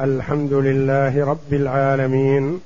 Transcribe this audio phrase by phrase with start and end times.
[0.00, 2.60] الحمد لله رب العالمين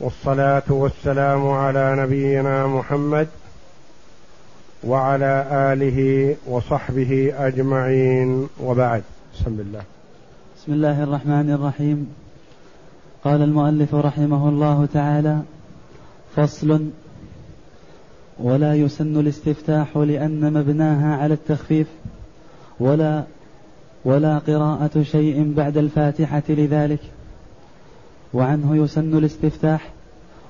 [0.00, 3.28] والصلاة والسلام على نبينا محمد
[4.84, 8.48] وعلى آله وصحبه أجمعين.
[8.62, 9.02] وبعد
[9.34, 9.82] بسم الله.
[10.56, 12.14] بسم الله الرحمن الرحيم.
[13.24, 15.40] قال المؤلف رحمه الله تعالى
[16.36, 16.90] فصل
[18.38, 21.86] ولا يسن الاستفتاح لأن مبناها على التخفيف
[22.80, 23.24] ولا
[24.04, 27.00] ولا قراءة شيء بعد الفاتحة لذلك.
[28.34, 29.90] وعنه يسن الاستفتاح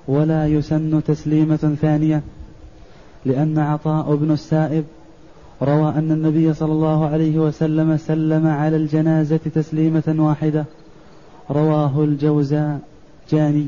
[0.08, 2.22] ولا يسن تسليمة ثانية
[3.24, 4.84] لأن عطاء بن السائب
[5.62, 10.64] روى أن النبي صلى الله عليه وسلم سلم على الجنازة تسليمة واحدة.
[11.50, 12.80] رواه الجوزاء
[13.30, 13.66] جاني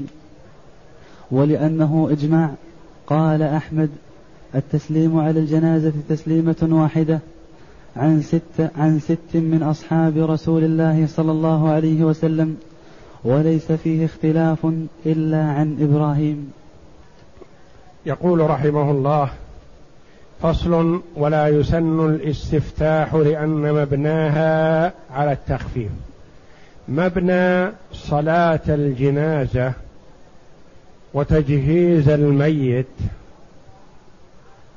[1.30, 2.50] ولأنه إجماع
[3.06, 3.90] قال أحمد
[4.54, 7.20] التسليم على الجنازة تسليمة واحدة
[7.96, 12.56] عن ست عن ست من أصحاب رسول الله صلى الله عليه وسلم
[13.24, 14.66] وليس فيه اختلاف
[15.06, 16.52] إلا عن إبراهيم.
[18.06, 19.30] يقول رحمه الله
[20.42, 25.90] فصل ولا يسن الاستفتاح لأن مبناها على التخفيف.
[26.88, 29.72] مبنى صلاة الجنازة
[31.14, 32.86] وتجهيز الميت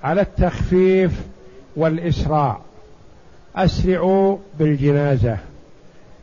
[0.03, 1.22] على التخفيف
[1.75, 2.59] والإسراع
[3.56, 5.38] أسرعوا بالجنازة.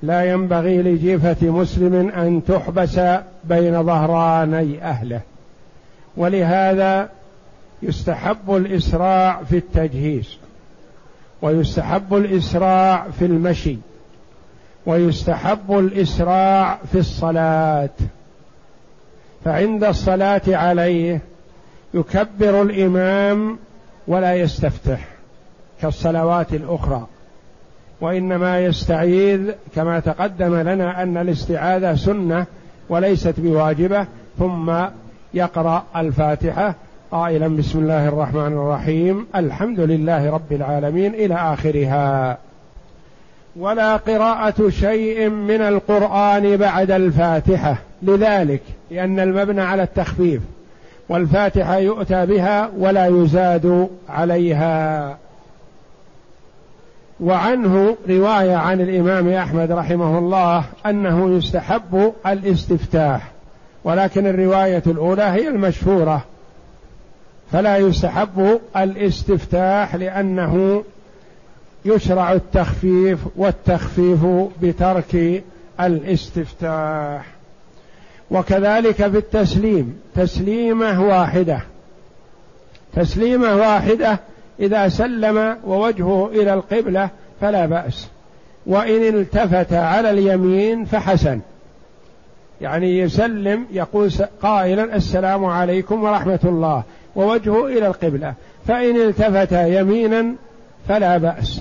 [0.03, 3.01] لا ينبغي لجيفة مسلم أن تحبس
[3.45, 5.21] بين ظهراني أهله.
[6.17, 7.09] ولهذا
[7.83, 10.37] يستحب الإسراع في التجهيز
[11.43, 13.77] ويستحب الإسراع في المشي
[14.87, 17.91] ويستحب الإسراع في الصلاة.
[19.45, 21.21] فعند الصلاة عليه
[21.95, 23.59] يكبر الإمام
[24.07, 25.09] ولا يستفتح
[25.83, 27.07] كالصلوات الأخرى.
[28.01, 32.47] وإنما يستعيذ كما تقدم لنا أن الاستعاذة سنة
[32.89, 34.07] وليست بواجبة.
[34.39, 34.73] ثم
[35.35, 36.75] يقرأ الفاتحة
[37.11, 39.27] قائلا بسم الله الرحمن الرحيم.
[39.37, 41.15] الحمد لله رب العالمين.
[41.15, 42.39] إلى آخرها.
[43.57, 47.77] ولا قراءة شيء من القرآن بعد الفاتحة.
[48.03, 50.43] لذلك لأن المبنى على التخفيف
[51.09, 55.17] والفاتحة يؤتى بها ولا يزاد عليها.
[57.21, 63.31] وعنه رواية عن الإمام أحمد رحمه الله أنه يستحب الاستفتاح
[63.85, 66.25] ولكن الرواية الأولى هي المشهورة.
[67.53, 70.85] فلا يستحب الاستفتاح لأنه
[71.85, 74.27] يشرع التخفيف والتخفيف
[74.63, 75.43] بترك
[75.81, 77.27] الاستفتاح.
[78.31, 81.61] وكذلك في التسليم تسليمة واحدة.
[82.97, 84.19] تسليمة واحدة
[84.61, 87.09] إذا سلم ووجهه إلى القبلة
[87.41, 88.09] فلا بأس.
[88.67, 91.41] وإن التفت على اليمين فحسن.
[92.61, 94.11] يعني يسلم يقول
[94.43, 96.83] قائلا السلام عليكم ورحمة الله
[97.17, 98.35] ووجهه إلى القبلة.
[98.67, 100.35] فإن التفت يمينا
[100.89, 101.61] فلا بأس.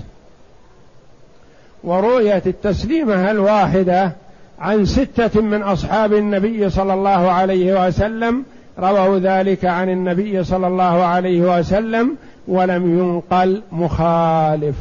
[1.83, 4.11] ورؤية التسليمة الواحدة
[4.59, 8.43] عن ستة من أصحاب النبي صلى الله عليه وسلم
[8.79, 12.16] رووا ذلك عن النبي صلى الله عليه وسلم
[12.47, 14.75] ولم ينقل مخالف.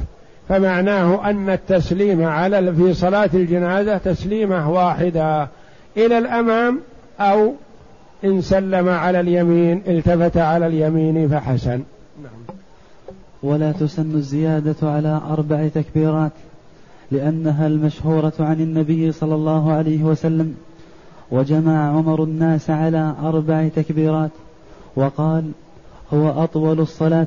[0.49, 5.49] فمعناه أن التسليم على في صلاة الجنازة تسليمة واحدة.
[5.97, 6.81] إلى الأمام
[7.21, 7.53] أو
[8.25, 11.81] إن سلم على اليمين التفت على اليمين فحسن.
[12.23, 12.57] نعم.
[13.43, 16.33] ولا تسن الزيادة على أربع تكبيرات
[17.11, 20.55] لأنها المشهورة عن النبي صلى الله عليه وسلم.
[21.31, 24.31] وجمع عمر الناس على أربع تكبيرات
[24.97, 25.51] وقال
[26.15, 27.27] هو أطول الصلاة.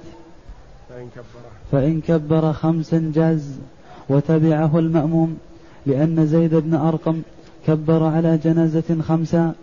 [0.89, 1.41] فإن كبر
[1.71, 3.59] فإن كبر خمسا جاز
[4.09, 5.37] وتبعه المأموم
[5.85, 7.21] لأن زيد بن أرقم
[7.67, 9.53] كبر على جنازة خمسا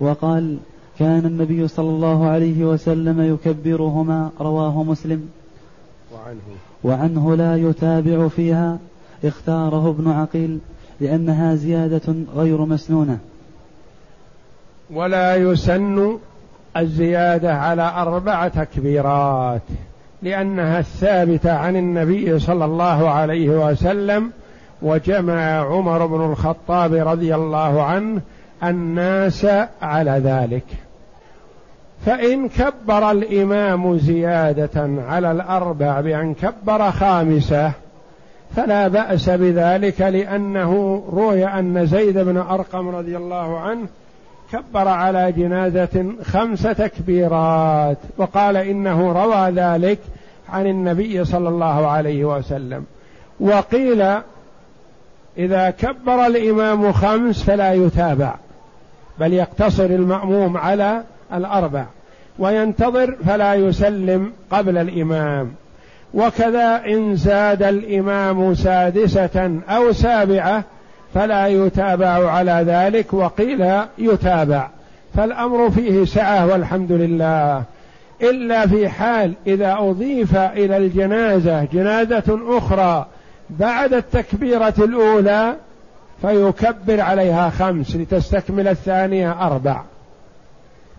[0.00, 0.56] وقال
[0.98, 5.28] كان النبي صلى الله عليه وسلم يكبرهما رواه مسلم.
[6.14, 6.40] وعنه.
[6.84, 8.78] وعنه لا يتابع فيها
[9.24, 10.58] اختاره ابن عقيل
[11.00, 13.18] لأنها زيادة غير مسنونة.
[14.94, 16.18] ولا يسن
[16.76, 19.62] الزيادة على أربع تكبيرات
[20.22, 24.30] لأنها الثابتة عن النبي صلى الله عليه وسلم
[24.82, 28.20] وجمع عمر بن الخطاب رضي الله عنه
[28.64, 29.46] الناس
[29.82, 30.64] على ذلك.
[32.06, 37.72] فإن كبر الإمام زيادة على الأربع بأن كبر خامسة
[38.56, 43.86] فلا بأس بذلك لأنه روي أن زيد بن أرقم رضي الله عنه
[44.52, 49.98] كبر على جنازة خمس تكبيرات وقال إنه روى ذلك
[50.48, 52.84] عن النبي صلى الله عليه وسلم.
[53.40, 54.04] وقيل
[55.38, 58.34] إذا كبر الإمام خمس فلا يتابع
[59.20, 61.02] بل يقتصر المأموم على
[61.34, 61.84] الأربع
[62.38, 65.52] وينتظر فلا يسلم قبل الإمام.
[66.14, 70.64] وكذا إن زاد الإمام سادسة أو سابعة
[71.14, 74.68] فلا يتابع على ذلك وقيل يتابع.
[75.14, 77.62] فالأمر فيه سعة والحمد لله.
[78.22, 83.06] إلا في حال إذا أضيف إلى الجنازة جنازة أخرى
[83.50, 85.54] بعد التكبيرة الأولى
[86.22, 89.82] فيكبر عليها خمس لتستكمل الثانية أربع.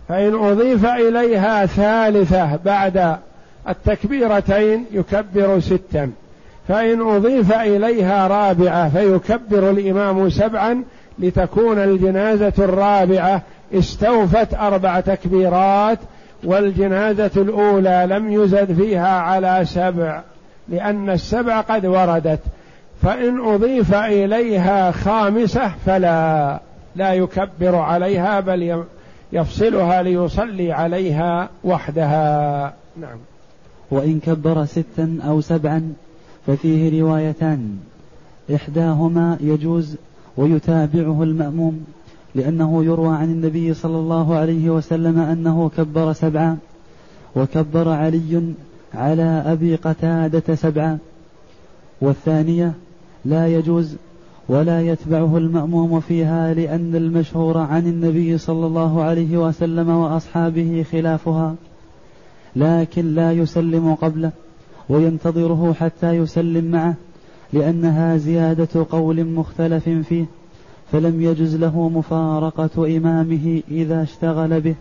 [0.08, 3.16] فإن أضيف إليها ثالثة بعد
[3.68, 6.10] التكبيرتين يكبر ستا.
[6.68, 10.84] فإن أضيف إليها رابعة فيكبر الإمام سبعا
[11.18, 13.42] لتكون الجنازة الرابعة.
[13.74, 15.98] استوفت أربع تكبيرات
[16.44, 20.22] والجنازة الأولى لم يزد فيها على سبع
[20.68, 22.40] لأن السبع قد وردت.
[23.02, 26.60] فإن أضيف إليها خامسة فلا
[26.96, 28.84] لا يكبر عليها بل
[29.32, 32.72] يفصلها ليصلي عليها وحدها.
[33.00, 33.18] نعم.
[33.90, 35.92] وإن كبر ستا أو سبعا
[36.46, 37.78] ففيه روايتان.
[38.54, 39.96] إحداهما يجوز
[40.36, 41.84] ويتابعه المأموم
[42.34, 46.58] لأنه يروى عن النبي صلى الله عليه وسلم أنه كبر سبعا
[47.36, 48.54] وكبر علي
[48.94, 50.98] على أبي قتادة سبعا
[52.00, 52.72] والثانية
[53.24, 53.96] لا يجوز
[54.48, 61.54] ولا يتبعه المأموم فيها لأن المشهور عن النبي صلى الله عليه وسلم وأصحابه خلافها
[62.56, 64.30] لكن لا يسلم قبله.
[64.88, 66.94] وينتظره حتى يسلم معه
[67.52, 70.24] لأنها زيادة قول مختلف فيه
[70.92, 74.74] فلم يجز له مفارقة إمامه إذا اشتغل به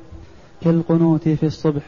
[0.62, 1.82] كالقنوت في الصبح.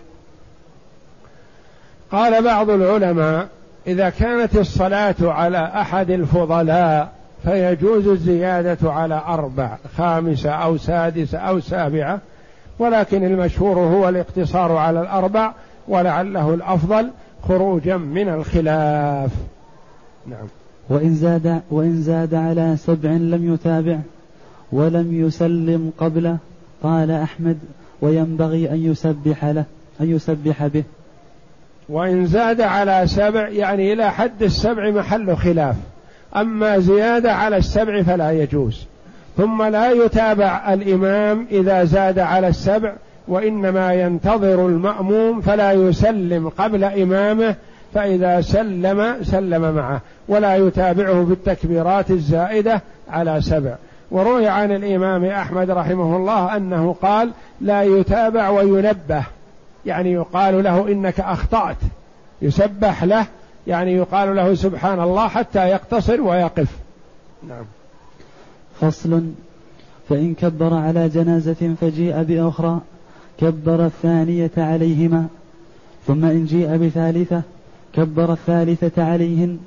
[2.11, 3.47] قال بعض العلماء
[3.87, 7.11] إذا كانت الصلاة على أحد الفضلاء
[7.43, 12.19] فيجوز الزيادة على أربع خامسة أو سادسة أو سابعة
[12.79, 15.53] ولكن المشهور هو الاقتصار على الأربع
[15.87, 17.09] ولعله الأفضل
[17.47, 19.31] خروجا من الخلاف.
[20.27, 20.47] نعم.
[20.89, 23.99] وإن زاد وإن زاد على سبع لم يتابع
[24.71, 26.37] ولم يسلم قبله
[26.83, 27.57] قال أحمد
[28.01, 29.65] وينبغي أن يسبح له
[30.01, 30.83] أن يسبح به.
[31.89, 35.75] وإن زاد على سبع يعني إلى حد السبع محل خلاف.
[36.35, 38.85] أما زيادة على السبع فلا يجوز.
[39.37, 42.93] ثم لا يتابع الإمام إذا زاد على السبع
[43.27, 47.55] وإنما ينتظر المأموم فلا يسلم قبل إمامه
[47.93, 53.75] فإذا سلم سلم معه ولا يتابعه بالتكبيرات الزائدة على سبع.
[54.11, 57.31] وروي عن الإمام أحمد رحمه الله أنه قال
[57.61, 59.23] لا يتابع وينبه.
[59.85, 61.77] يعني يقال له إنك أخطأت.
[62.41, 63.25] يسبح له
[63.67, 66.67] يعني يقال له سبحان الله حتى يقتصر ويقف.
[67.49, 67.65] نعم.
[68.81, 69.23] فصل
[70.09, 72.81] فإن كبر على جنازة فجيء بأخرى
[73.39, 75.27] كبر الثانية عليهما
[76.07, 77.41] ثم إن جيء بثالثة
[77.93, 79.57] كبر الثالثة عليهن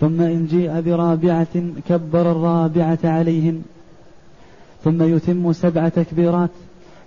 [0.00, 3.62] ثم إن جيء برابعة كبر الرابعة عليهن
[4.84, 6.50] ثم يتم سبع تكبيرات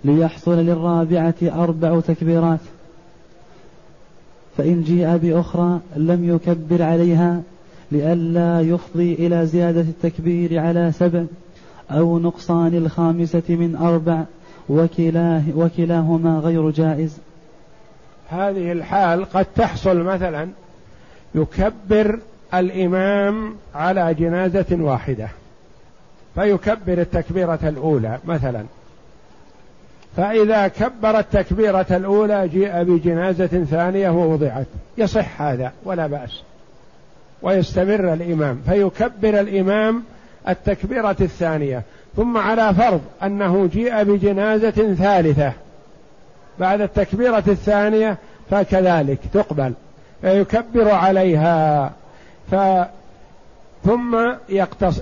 [0.04, 2.60] ليحصل للرابعة أربع تكبيرات
[4.56, 7.42] فإن جيء بأخرى لم يكبر عليها
[7.92, 11.24] لئلا يفضي إلى زيادة التكبير على سبع
[11.90, 14.24] أو نقصان الخامسة من أربع.
[14.68, 17.18] وكلاه وكلاهما غير جائز؟
[18.30, 20.48] هذه الحال قد تحصل مثلا
[21.34, 22.18] يكبر
[22.54, 25.28] الإمام على جنازة واحدة
[26.34, 28.64] فيكبر التكبيرة الأولى مثلا.
[30.16, 34.66] فإذا كبر التكبيرة الأولى جيء بجنازة ثانية ووضعت.
[34.98, 36.42] يصح هذا ولا بأس.
[37.42, 38.62] ويستمر الإمام.
[38.68, 40.02] فيكبر الإمام
[40.48, 41.82] التكبيرة الثانية.
[42.16, 45.52] ثم على فرض أنه جيء بجنازة ثالثة.
[46.60, 48.16] بعد التكبيرة الثانية
[48.50, 49.72] فكذلك تقبل
[50.22, 51.92] فيكبر عليها.
[52.50, 52.54] ف
[53.84, 54.16] ثم
[54.48, 55.00] يقتص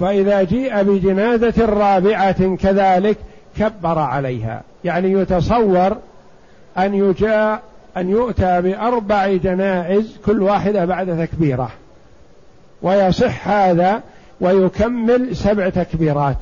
[0.00, 3.16] فإذا جيء بجنازة رابعة كذلك
[3.58, 4.62] كبر عليها.
[4.84, 5.96] يعني يتصور
[6.78, 7.62] أن يجاء
[7.96, 11.70] أن يؤتى بأربع جنائز كل واحدة بعد تكبيرة.
[12.82, 14.02] ويصح هذا
[14.40, 16.38] ويكمل سبع تكبيرات.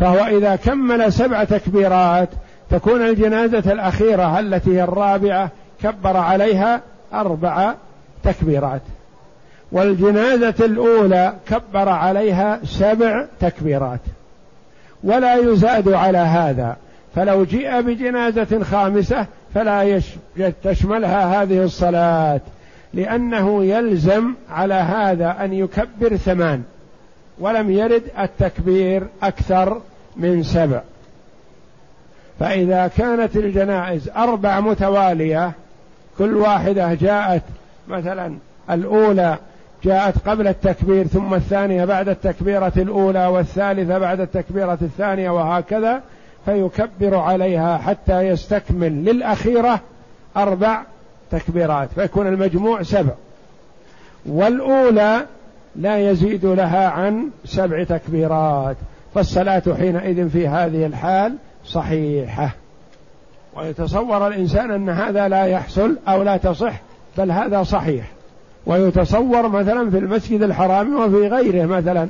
[0.00, 2.28] فهو إذا كمل سبع تكبيرات
[2.70, 5.50] تكون الجنازة الأخيرة التي هي الرابعة
[5.82, 6.80] كبر عليها
[7.14, 7.74] أربع
[8.24, 8.82] تكبيرات.
[9.72, 14.00] والجنازة الأولى كبر عليها سبع تكبيرات.
[15.04, 16.76] ولا يزاد على هذا.
[17.14, 20.00] فلو جيء بجنازة خامسة فلا
[20.64, 22.40] تشملها هذه الصلاة.
[22.94, 26.62] لأنه يلزم على هذا أن يكبر ثمان
[27.38, 29.80] ولم يرد التكبير أكثر
[30.16, 30.80] من سبع.
[32.40, 35.52] فإذا كانت الجنائز أربع متوالية
[36.18, 37.42] كل واحدة جاءت
[37.88, 38.36] مثلا
[38.70, 39.38] الأولى
[39.84, 46.02] جاءت قبل التكبير ثم الثانية بعد التكبيرة الأولى والثالثة بعد التكبيرة الثانية وهكذا
[46.44, 49.80] فيكبر عليها حتى يستكمل للأخيرة
[50.36, 50.82] أربع
[51.30, 53.12] تكبيرات فيكون المجموع سبع.
[54.26, 55.26] والأولى
[55.76, 58.76] لا يزيد لها عن سبع تكبيرات
[59.14, 62.50] فالصلاة حينئذ في هذه الحال صحيحة.
[63.56, 66.80] ويتصور الإنسان أن هذا لا يحصل أو لا تصح
[67.18, 68.04] بل هذا صحيح.
[68.66, 72.08] ويتصور مثلا في المسجد الحرام وفي غيره مثلا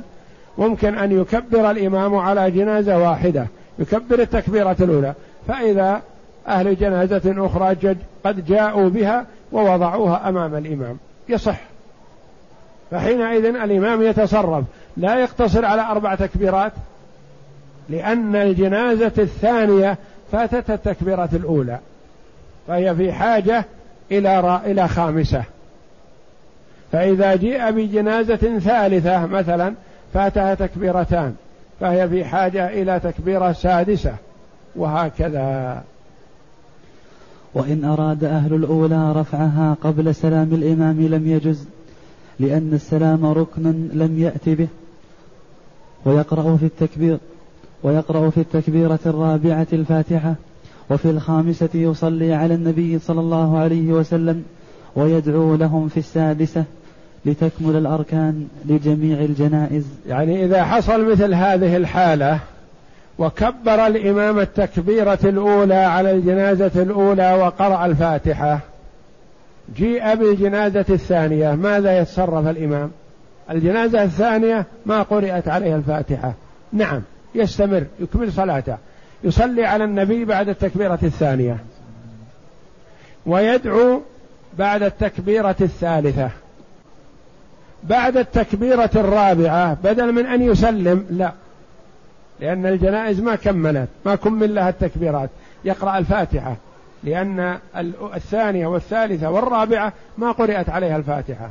[0.57, 3.47] ممكن أن يكبر الإمام على جنازة واحدة
[3.79, 5.13] يكبر التكبيرة الأولى.
[5.47, 6.01] فإذا
[6.47, 10.97] أهل جنازة أخرى قد جاءوا بها ووضعوها أمام الإمام.
[11.29, 11.59] يصح.
[12.91, 14.63] فحينئذ الإمام يتصرف.
[14.97, 16.71] لا يقتصر على أربع تكبيرات.
[17.89, 19.97] لأن الجنازة الثانية
[20.31, 21.79] فاتت التكبيرة الأولى.
[22.67, 23.65] فهي في حاجة
[24.11, 25.43] إلى إلى خامسة.
[26.91, 29.73] فإذا جيء بجنازة ثالثة مثلا
[30.13, 31.35] فاتها تكبيرتان.
[31.79, 34.13] فهي في حاجة إلى تكبيرة سادسة.
[34.75, 35.83] وهكذا.
[37.55, 41.65] وإن أراد أهل الأولى رفعها قبل سلام الإمام لم يجز
[42.39, 44.67] لأن السلام ركن لم يأت به.
[46.05, 47.17] ويقرأ في التكبير
[47.83, 50.35] ويقرأ في التكبيرة الرابعة الفاتحة
[50.89, 54.43] وفي الخامسة يصلي على النبي صلى الله عليه وسلم
[54.95, 56.63] ويدعو لهم في السادسة
[57.25, 59.85] لتكمل الأركان لجميع الجنائز.
[60.07, 62.39] يعني إذا حصل مثل هذه الحالة
[63.19, 68.59] وكبر الإمام التكبيرة الأولى على الجنازة الأولى وقرأ الفاتحة.
[69.75, 71.51] جيء بالجنازة الثانية.
[71.51, 72.91] ماذا يتصرف الإمام؟
[73.51, 76.33] الجنازة الثانية ما قرأت عليها الفاتحة.
[76.73, 77.01] نعم
[77.35, 78.77] يستمر يكمل صلاته.
[79.23, 81.57] يصلي على النبي بعد التكبيرة الثانية.
[83.25, 84.01] ويدعو
[84.57, 86.29] بعد التكبيرة الثالثة.
[87.83, 91.31] بعد التكبيرة الرابعة بدل من أن يسلم لا.
[92.39, 95.29] لأن الجنائز ما كملت ما كمل لها التكبيرات.
[95.65, 96.55] يقرأ الفاتحة
[97.03, 97.57] لأن
[98.15, 101.49] الثانية والثالثة والرابعة ما قرأت عليها الفاتحة.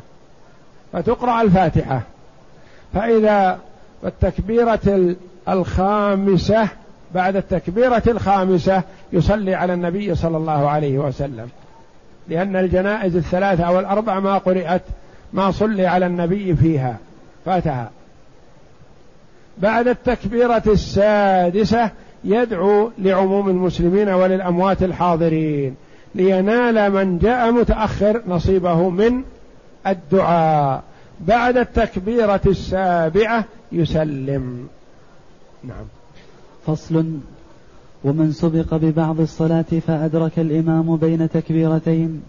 [0.92, 2.02] فتقرأ الفاتحة.
[2.94, 3.58] فإذا
[4.04, 5.14] التكبيرة
[5.48, 6.68] الخامسة
[7.14, 11.48] بعد التكبيرة الخامسة يصلي على النبي صلى الله عليه وسلم.
[12.28, 14.82] لأن الجنائز الثلاثة أو ما قرأت
[15.32, 16.96] ما صلي على النبي فيها
[17.44, 17.90] فاتها.
[19.58, 21.90] بعد التكبيرة السادسة
[22.24, 25.74] يدعو لعموم المسلمين وللأموات الحاضرين
[26.14, 29.22] لينال من جاء متأخر نصيبه من
[29.86, 30.82] الدعاء.
[31.20, 34.68] بعد التكبيرة السابعة يسلم.
[35.64, 35.84] نعم.
[36.66, 37.04] فصل.
[38.04, 42.22] ومن سبق ببعض الصلاة فأدرك الإمام بين تكبيرتين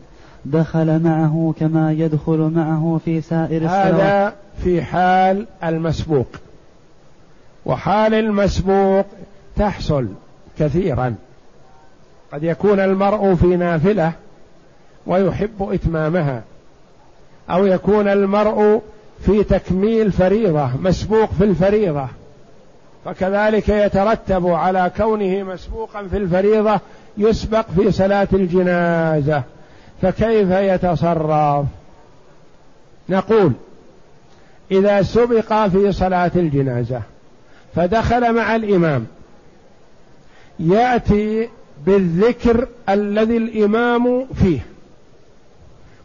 [0.46, 6.28] دخل معه كما يدخل معه في سائر الصلاة هذا في حال المسبوق.
[7.66, 9.06] وحال المسبوق
[9.56, 10.08] تحصل
[10.60, 11.16] كثيرا.
[12.34, 14.12] قد يكون المرء في نافلة
[15.08, 16.44] ويحب إتمامها
[17.50, 18.82] أو يكون المرء
[19.26, 22.08] في تكميل فريضة مسبوق في الفريضة
[23.06, 26.80] فكذلك يترتب على كونه مسبوقا في الفريضة
[27.18, 29.44] يسبق في صلاة الجنازة.
[30.02, 31.66] فكيف يتصرف؟
[33.10, 33.52] نقول
[34.72, 37.02] إذا سبق في صلاة الجنازة
[37.76, 39.08] فدخل مع الإمام.
[40.60, 41.50] يأتي
[41.86, 44.60] بالذكر الذي الإمام فيه.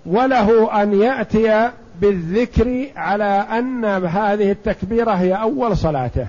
[0.07, 6.27] وله أن يأتي بالذكر على أن هذه التكبيرة هي أول صلاته.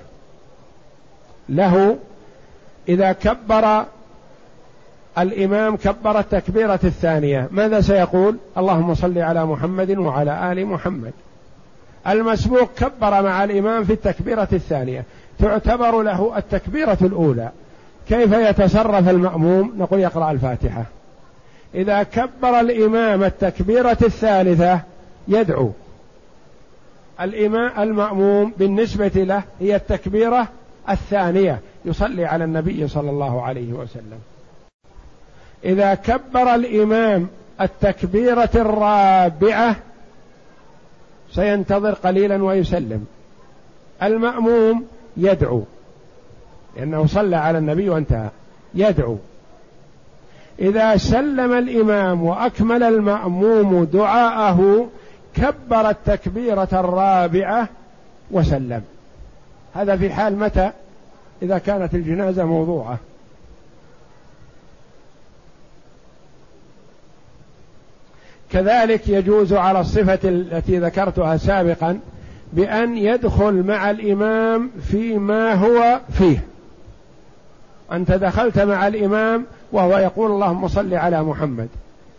[1.49, 1.97] له
[2.89, 3.85] إذا كبر
[5.17, 7.47] الإمام كبر التكبيرة الثانية.
[7.51, 11.13] ماذا سيقول؟ اللهم صل على محمد وعلى آل محمد.
[12.07, 15.03] المسبوق كبر مع الإمام في التكبيرة الثانية.
[15.41, 17.49] تعتبر له التكبيرة الأولى.
[18.09, 20.83] كيف يتصرف المأموم؟ نقول يقرأ الفاتحة.
[21.75, 24.79] إذا كبر الإمام التكبيرة الثالثة
[25.27, 25.71] يدعو.
[27.21, 30.47] الإمام المأموم بالنسبة له هي التكبيرة
[30.89, 31.59] الثانية.
[31.85, 34.19] يصلي على النبي صلى الله عليه وسلم.
[35.65, 37.27] إذا كبر الإمام
[37.61, 39.75] التكبيرة الرابعة
[41.31, 43.05] سينتظر قليلا ويسلم.
[44.03, 44.85] المأموم
[45.17, 45.63] يدعو.
[46.77, 48.29] لأنه صلى على النبي وانتهى.
[48.73, 49.17] يدعو.
[50.59, 54.87] إذا سلم الإمام وأكمل المأموم دعاءه
[55.35, 57.67] كبر التكبيرة الرابعة
[58.31, 58.81] وسلم.
[59.73, 60.71] هذا في حال متى؟
[61.41, 62.97] إذا كانت الجنازة موضوعة.
[68.51, 71.99] كذلك يجوز على الصفة التي ذكرتها سابقا
[72.53, 76.43] بأن يدخل مع الإمام فيما هو فيه.
[77.91, 81.67] أنت دخلت مع الإمام وهو يقول اللهم صل على محمد.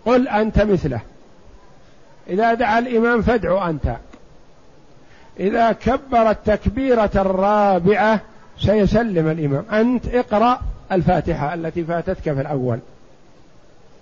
[0.07, 1.01] قل أنت مثله.
[2.29, 3.97] إذا دعا الإمام فادع أنت.
[5.41, 8.21] إذا كبر التكبيرة الرابعة
[8.59, 9.65] سيسلم الإمام.
[9.73, 10.61] أنت اقرأ
[10.93, 12.79] الفاتحة التي فاتتك في الأول.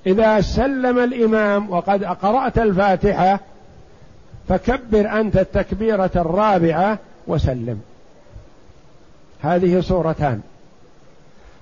[0.06, 3.40] إذا سلم الإمام وقد قرأت الفاتحة
[4.48, 7.80] فكبر أنت التكبيرة الرابعة وسلم.
[9.40, 10.40] هذه صورتان.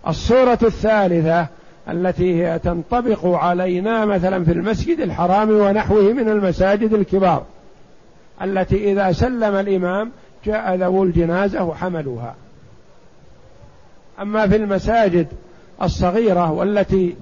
[0.08, 1.47] الصورة الثالثة
[1.90, 7.44] التي هي تنطبق علينا مثلا في المسجد الحرام ونحوه من المساجد الكبار
[8.42, 10.11] التي إذا سلم الإمام
[10.44, 12.35] جاء ذوو الجنازة وحملوها.
[14.20, 15.26] أما في المساجد
[15.82, 17.16] الصغيرة والتي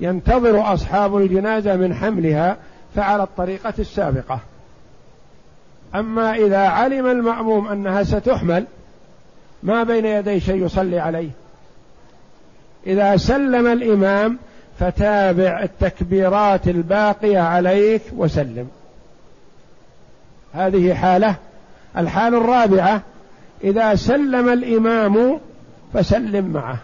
[0.00, 2.56] ينتظر أصحاب الجنازة من حملها
[2.96, 4.40] فعلى الطريقة السابقة.
[5.94, 8.64] أما إذا علم المأموم أنها ستحمل
[9.62, 11.30] ما بين يدي شيء يصلي عليه.
[12.86, 14.38] إذا سلم الإمام
[14.78, 18.68] فتابع التكبيرات الباقية عليك وسلم.
[20.54, 21.34] هذه حالة.
[21.96, 23.02] الحال الرابعة
[23.64, 25.40] إذا سلم الإمام
[25.94, 26.78] فسلم معه.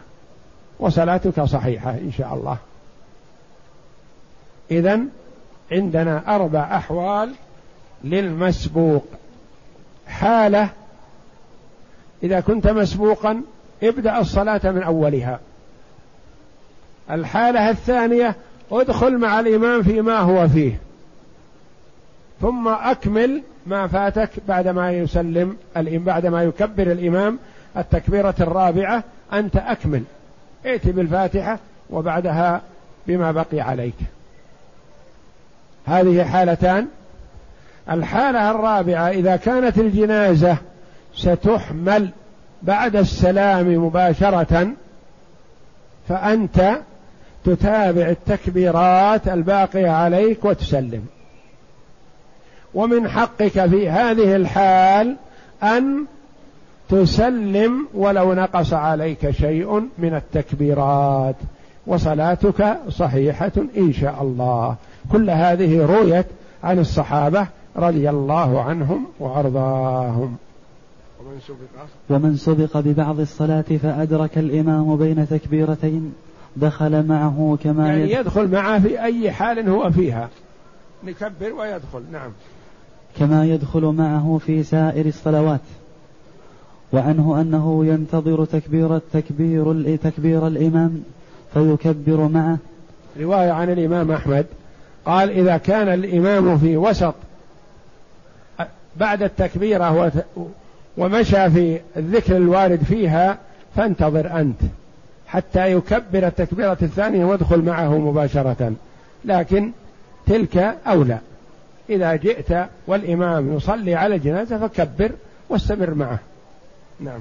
[0.78, 2.56] وصلاتك صحيحة إن شاء الله.
[4.70, 5.00] إذا
[5.72, 7.32] عندنا أربع أحوال
[8.04, 9.04] للمسبوق.
[10.06, 10.68] حالة
[12.22, 13.42] إذا كنت مسبوقا
[13.82, 15.40] ابدأ الصلاة من أولها.
[17.10, 18.36] الحالة الثانية
[18.72, 20.78] ادخل مع الإمام فيما هو فيه.
[22.40, 27.38] ثم أكمل ما فاتك بعدما يسلم بعدما يكبر الإمام.
[27.76, 30.02] التكبيرة الرابعة أنت أكمل.
[30.66, 31.58] ائت بالفاتحة
[31.90, 32.62] وبعدها
[33.06, 33.94] بما بقي عليك.
[35.86, 36.88] هذه حالتان.
[37.90, 40.56] الحالة الرابعة إذا كانت الجنازة
[41.14, 42.08] ستحمل
[42.62, 44.68] بعد السلام مباشرة
[46.08, 46.78] فأنت
[47.44, 51.06] تتابع التكبيرات الباقية عليك وتسلم.
[52.74, 55.16] ومن حقك في هذه الحال
[55.62, 56.04] أن
[56.88, 61.36] تسلم ولو نقص عليك شيء من التكبيرات.
[61.86, 64.76] وصلاتك صحيحة إن شاء الله.
[65.12, 66.26] كل هذه رويت
[66.64, 67.46] عن الصحابة
[67.78, 70.36] رضي الله عنهم وأرضاهم.
[71.20, 71.56] ومن سبق؟
[72.10, 76.14] ومن سبق ببعض الصلاة فأدرك الإمام بين تكبيرتين
[76.56, 80.28] دخل معه كما يعني يدخل معه في أي حال هو فيها.
[81.04, 82.30] نكبر ويدخل نعم.
[83.18, 85.60] كما يدخل معه في سائر الصلوات.
[86.92, 91.02] وعنه أنه ينتظر تكبير تكبير تكبير الإمام
[91.54, 92.58] فيكبر معه.
[93.20, 94.46] رواية عن الإمام أحمد
[95.06, 97.14] قال إذا كان الإمام في وسط
[99.00, 100.12] بعد التكبيرة
[100.96, 103.38] ومشى في الذكر الوارد فيها
[103.76, 104.60] فانتظر أنت
[105.26, 108.72] حتى يكبر التكبيرة الثانية وادخل معه مباشرة.
[109.24, 109.70] لكن
[110.26, 110.56] تلك
[110.86, 111.18] أولى.
[111.90, 115.10] إذا جئت والإمام يصلي على الجنازة فكبر
[115.48, 116.18] واستمر معه.
[117.00, 117.20] نعم.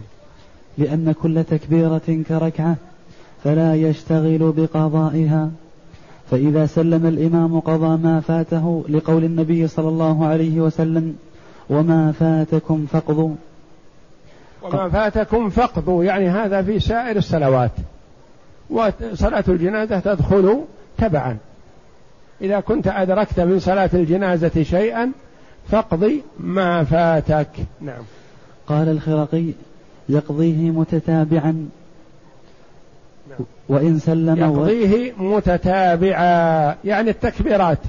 [0.77, 2.75] لأن كل تكبيرة كركعة
[3.43, 5.49] فلا يشتغل بقضائها.
[6.31, 11.15] فإذا سلم الإمام قضى ما فاته لقول النبي صلى الله عليه وسلم
[11.69, 13.35] وما فاتكم فاقضوا.
[14.63, 17.71] وما فاتكم فاقضوا يعني هذا في سائر الصلوات.
[18.69, 20.61] وصلاة الجنازة تدخل
[20.97, 21.37] تبعا.
[22.41, 25.11] إذا كنت أدركت من صلاة الجنازة شيئا
[25.71, 27.49] فاقضي ما فاتك.
[27.81, 28.03] نعم.
[28.67, 29.45] قال الخرقي
[30.09, 31.69] يقضيه متتابعا.
[33.29, 33.39] نعم.
[33.69, 37.79] وإن سلم يقضيه متتابعا يعني التكبيرات.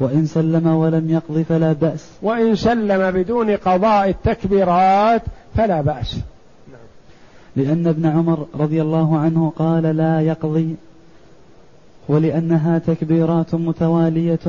[0.00, 2.10] وإن سلم ولم يقض فلا بأس.
[2.22, 5.22] وإن سلم بدون قضاء التكبيرات
[5.56, 6.16] فلا بأس.
[7.56, 10.76] لأن ابن عمر رضي الله عنه قال لا يقضي
[12.08, 14.40] ولأنها تكبيرات متوالية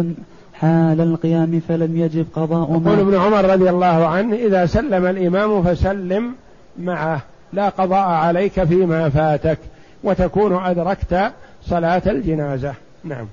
[0.54, 2.94] حال القيام فلم يجب قضاء ما.
[2.94, 6.36] يقول ابن عمر رضي الله عنه إذا سلم الإمام فسلم
[6.80, 7.22] معه
[7.54, 9.58] لا قضاء عليك فيما فاتك
[10.04, 11.32] وتكون أدركت
[11.66, 12.74] صلاة الجنازة.
[13.04, 13.26] نعم.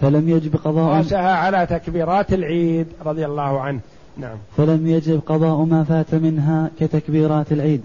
[0.00, 3.80] فلم يجب قضاء قاسها على تكبيرات العيد رضي الله عنه.
[4.16, 4.36] نعم.
[4.56, 7.82] فلم يجب قضاء ما فات منها كتكبيرات العيد.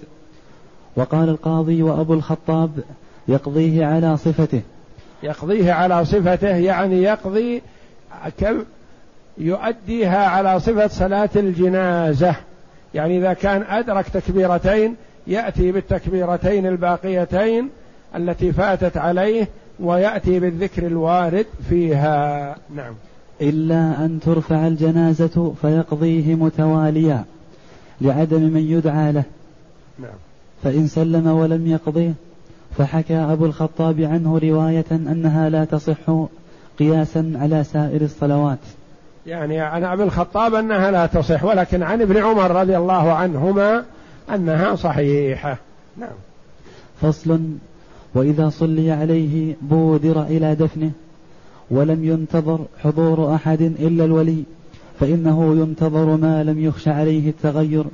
[0.95, 2.71] وقال القاضي وأبو الخطاب
[3.27, 4.61] يقضيه على صفته.
[5.23, 7.61] يقضيه على صفته يعني يقضي
[9.37, 12.35] يؤديها على صفة صلاة الجنازة.
[12.93, 14.95] يعني إذا كان أدرك تكبيرتين
[15.27, 17.69] يأتي بالتكبيرتين الباقيتين
[18.15, 19.47] التي فاتت عليه
[19.79, 22.55] ويأتي بالذكر الوارد فيها.
[22.75, 22.93] نعم.
[23.41, 27.23] إلا أن ترفع الجنازة فيقضيه متواليا
[28.01, 29.23] لعدم من يدعى له.
[29.99, 30.17] نعم.
[30.63, 32.13] فإن سلم ولم يقضيه
[32.77, 36.25] فحكى أبو الخطاب عنه رواية أنها لا تصح
[36.79, 38.59] قياسا على سائر الصلوات.
[39.27, 43.83] يعني عن أبي الخطاب أنها لا تصح ولكن عن ابن عمر رضي الله عنهما
[44.33, 45.57] أنها صحيحة.
[45.97, 46.15] نعم.
[47.01, 47.39] فصل
[48.15, 50.91] وإذا صلي عليه بودر إلى دفنه
[51.71, 54.43] ولم ينتظر حضور أحد إلا الولي
[54.99, 57.85] فإنه ينتظر ما لم يخش عليه التغير.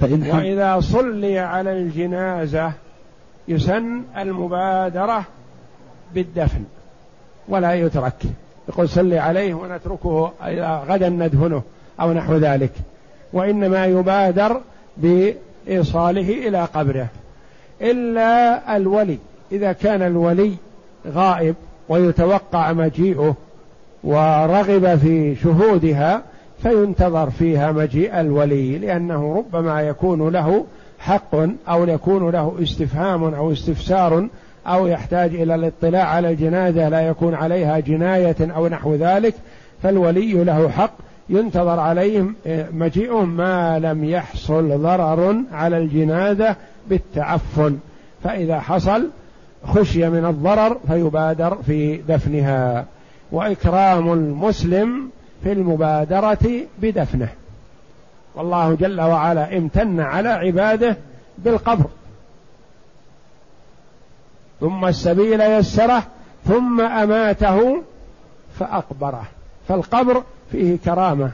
[0.00, 2.72] فإن وإذا صلي على الجنازة
[3.48, 5.24] يسن المبادرة
[6.14, 6.64] بالدفن
[7.48, 8.22] ولا يترك.
[8.68, 11.62] يقول صلي عليه ونتركه إلى غدا ندفنه
[12.00, 12.72] أو نحو ذلك.
[13.32, 14.60] وإنما يبادر
[14.96, 17.08] بإيصاله إلى قبره.
[17.82, 19.18] إلا الولي.
[19.52, 20.52] إذا كان الولي
[21.06, 21.54] غائب
[21.88, 23.34] ويتوقع مجيئه
[24.04, 26.22] ورغب في شهودها
[26.62, 30.64] فينتظر فيها مجيء الولي لأنه ربما يكون له
[30.98, 31.34] حق
[31.68, 34.28] أو يكون له استفهام أو استفسار
[34.66, 39.34] أو يحتاج إلى الاطلاع على الجنازة لا يكون عليها جناية أو نحو ذلك
[39.82, 40.92] فالولي له حق.
[41.28, 42.34] ينتظر عليهم
[42.72, 46.56] مجيئهم ما لم يحصل ضرر على الجنازة
[46.90, 47.78] بالتعفن
[48.24, 49.08] فإذا حصل
[49.66, 52.86] خشي من الضرر فيبادر في دفنها.
[53.32, 55.10] وإكرام المسلم
[55.42, 56.50] في المبادرة
[56.82, 57.28] بدفنه.
[58.34, 60.96] والله جل وعلا امتن على عباده
[61.38, 61.84] بالقبر.
[64.60, 66.02] ثم السبيل يسره
[66.46, 67.82] ثم أماته
[68.58, 69.24] فأقبره.
[69.68, 70.22] فالقبر
[70.52, 71.30] فيه كرامة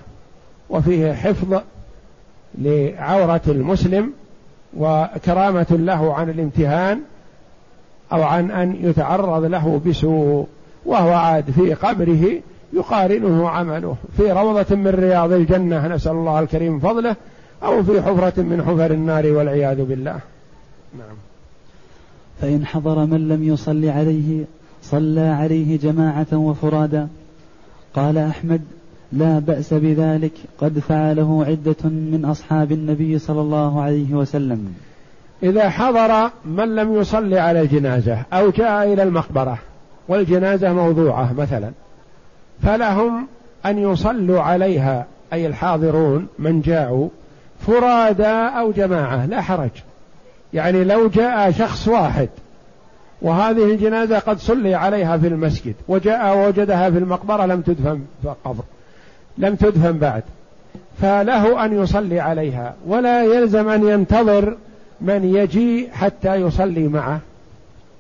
[0.71, 1.61] وفيه حفظ
[2.59, 4.12] لعورة المسلم
[4.79, 7.01] وكرامة له عن الامتهان
[8.12, 10.47] أو عن أن يتعرض له بسوء
[10.87, 12.41] وهو عاد في قبره
[12.73, 13.97] يقارنه عمله.
[14.17, 17.17] في روضة من رياض الجنة نسأل الله الكريم فضله
[17.62, 20.21] أو في حفرة من حفر النار والعياذ بالله.
[20.99, 21.17] نعم.
[22.41, 24.45] فإن حضر من لم يصل عليه
[24.83, 27.09] صلى عليه جماعة وفرادا
[27.95, 28.61] قال أحمد
[29.12, 34.75] لا بأس بذلك قد فعله عدة من أصحاب النبي صلى الله عليه وسلم.
[35.42, 39.59] إذا حضر من لم يصل على الجنازة أو جاء إلى المقبرة
[40.09, 41.71] والجنازة موضوعة مثلا
[42.62, 43.27] فلهم
[43.66, 47.09] أن يصلوا عليها أي الحاضرون من جاءوا
[47.61, 49.71] فرادا أو جماعة لا حرج.
[50.55, 52.29] يعني لو جاء شخص واحد
[53.23, 58.64] وهذه الجنازة قد صلي عليها في المسجد وجاء ووجدها في المقبرة لم تدفن في القبر
[59.38, 60.22] لم تدفن بعد.
[61.03, 64.57] فله أن يصلي عليها ولا يلزم أن ينتظر
[65.01, 67.20] من يجي حتى يصلي معه.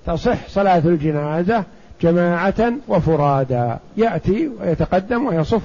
[0.06, 1.64] تصح صلاة الجنازة
[2.02, 3.78] جماعة وفرادا.
[3.96, 5.62] يأتي ويتقدم ويصف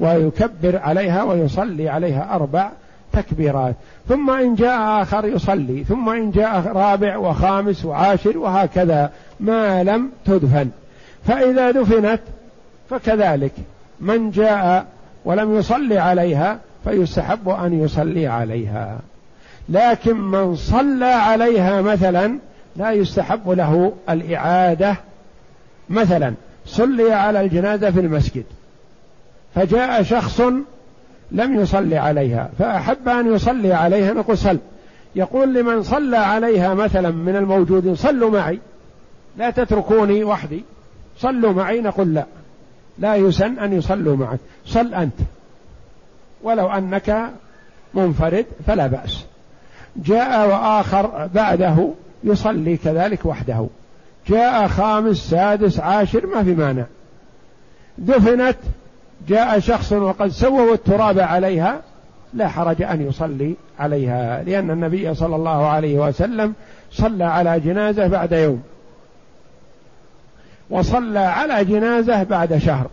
[0.00, 2.70] ويكبر عليها ويصلي عليها أربع
[3.12, 3.74] تكبيرات.
[4.08, 10.68] ثم إن جاء آخر يصلي ثم إن جاء رابع وخامس وعاشر وهكذا ما لم تدفن.
[11.26, 12.20] فإذا دفنت
[12.90, 13.52] فكذلك.
[14.00, 14.86] من جاء
[15.24, 18.98] ولم يصلي عليها فيستحب أن يصلي عليها.
[19.68, 22.38] لكن من صلى عليها مثلا
[22.76, 24.96] لا يستحب له الإعادة.
[25.90, 26.34] مثلا
[26.66, 28.44] صلي على الجنازة في المسجد
[29.54, 30.40] فجاء شخص
[31.30, 34.12] لم يصلي عليها فأحب أن يصلي عليها.
[34.12, 34.58] نقول صل
[35.16, 38.58] يقول لمن صلى عليها مثلا من الموجودين صلوا معي
[39.36, 40.64] لا تتركوني وحدي
[41.18, 41.80] صلوا معي.
[41.80, 42.24] نقول لا.
[42.98, 44.38] لا يسن أن يصلوا معك.
[44.66, 45.14] صل أنت.
[46.42, 47.30] ولو أنك
[47.94, 49.24] منفرد فلا بأس.
[49.96, 51.88] جاء وآخر بعده
[52.24, 53.66] يصلي كذلك وحده.
[54.28, 56.84] جاء خامس سادس عاشر ما في مانع.
[57.98, 58.56] دفنت
[59.28, 61.80] جاء شخص وقد سووا التراب عليها
[62.34, 66.54] لا حرج أن يصلي عليها لأن النبي صلى الله عليه وسلم
[66.92, 68.62] صلى على جنازة بعد يوم.
[70.74, 72.86] وصلى على جنازة بعد شهر.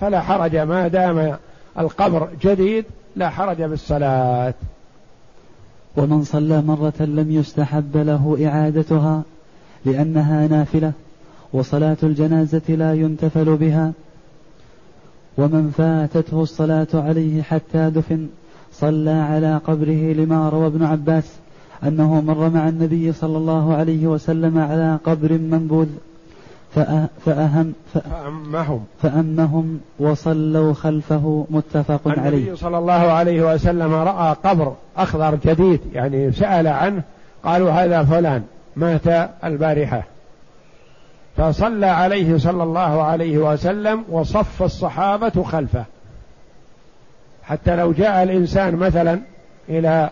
[0.00, 1.36] فلا حرج ما دام
[1.78, 2.84] القبر جديد
[3.16, 4.54] لا حرج بالصلاة.
[5.96, 9.22] ومن صلى مرة لم يستحب له إعادتها
[9.84, 10.92] لأنها نافلة
[11.52, 13.92] وصلاة الجنازة لا ينتفل بها.
[15.38, 18.28] ومن فاتته الصلاة عليه حتى دفن
[18.72, 21.24] صلى على قبره لما روى ابن عباس
[21.84, 25.88] أنه مر مع النبي صلى الله عليه وسلم على قبر منبوذ.
[26.74, 28.84] فأهم فأمهم.
[29.02, 32.28] فأمهم وصلوا خلفه متفق عليه.
[32.28, 37.02] النبي صلى الله عليه وسلم رأى قبر أخضر جديد يعني سأل عنه
[37.44, 38.42] قالوا هذا فلان
[38.76, 40.02] مات البارحة.
[41.36, 45.84] فصلى عليه صلى الله عليه وسلم وصف الصحابة خلفه.
[47.42, 49.20] حتى لو جاء الإنسان مثلا
[49.68, 50.10] إلى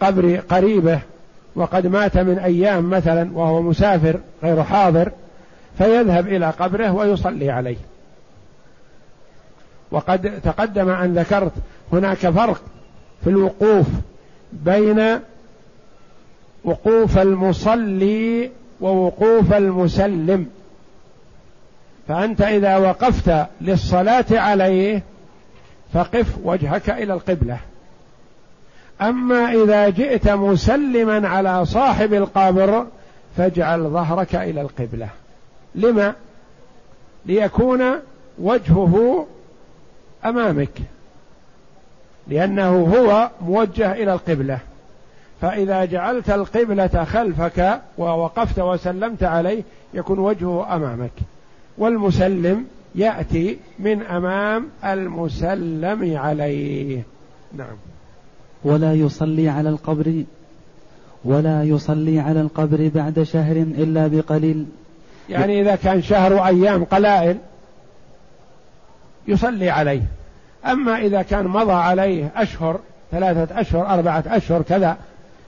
[0.00, 1.00] قبر قريبه
[1.56, 5.12] وقد مات من أيام مثلا وهو مسافر غير حاضر
[5.78, 7.76] فيذهب إلى قبره ويصلي عليه.
[9.90, 11.52] وقد تقدم أن ذكرت
[11.92, 12.62] هناك فرق
[13.24, 13.86] في الوقوف
[14.52, 15.20] بين
[16.64, 20.46] وقوف المصلي ووقوف المسلم.
[22.08, 25.02] فأنت إذا وقفت للصلاة عليه
[25.92, 27.58] فقف وجهك إلى القبلة.
[29.00, 32.86] أما إذا جئت مسلما على صاحب القبر
[33.36, 35.08] فاجعل ظهرك إلى القبلة.
[35.76, 36.14] لما؟
[37.26, 37.82] ليكون
[38.38, 39.26] وجهه
[40.24, 40.78] أمامك.
[42.28, 44.58] لأنه هو موجه إلى القبلة.
[45.40, 49.62] فإذا جعلت القبلة خلفك ووقفت وسلمت عليه
[49.94, 51.12] يكون وجهه أمامك.
[51.78, 57.02] والمسلم يأتي من أمام المسلم عليه.
[57.56, 57.76] نعم.
[58.64, 60.24] ولا يصلي على القبر
[61.24, 64.66] ولا يصلي على القبر بعد شهر إلا بقليل.
[65.28, 67.38] يعني إذا كان شهر أيام قلائل
[69.28, 70.02] يصلي عليه.
[70.66, 74.96] أما إذا كان مضى عليه أشهر ثلاثة أشهر أربعة أشهر كذا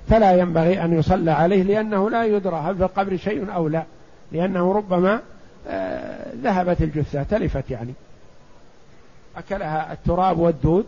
[0.08, 3.82] فلا ينبغي أن يصلى عليه لأنه لا يدرى هل في القبر شيء أو لا.
[4.32, 5.20] لأنه ربما
[5.68, 7.94] آه، ذهبت الجثة تلفت يعني.
[9.36, 10.86] أكلها التراب والدود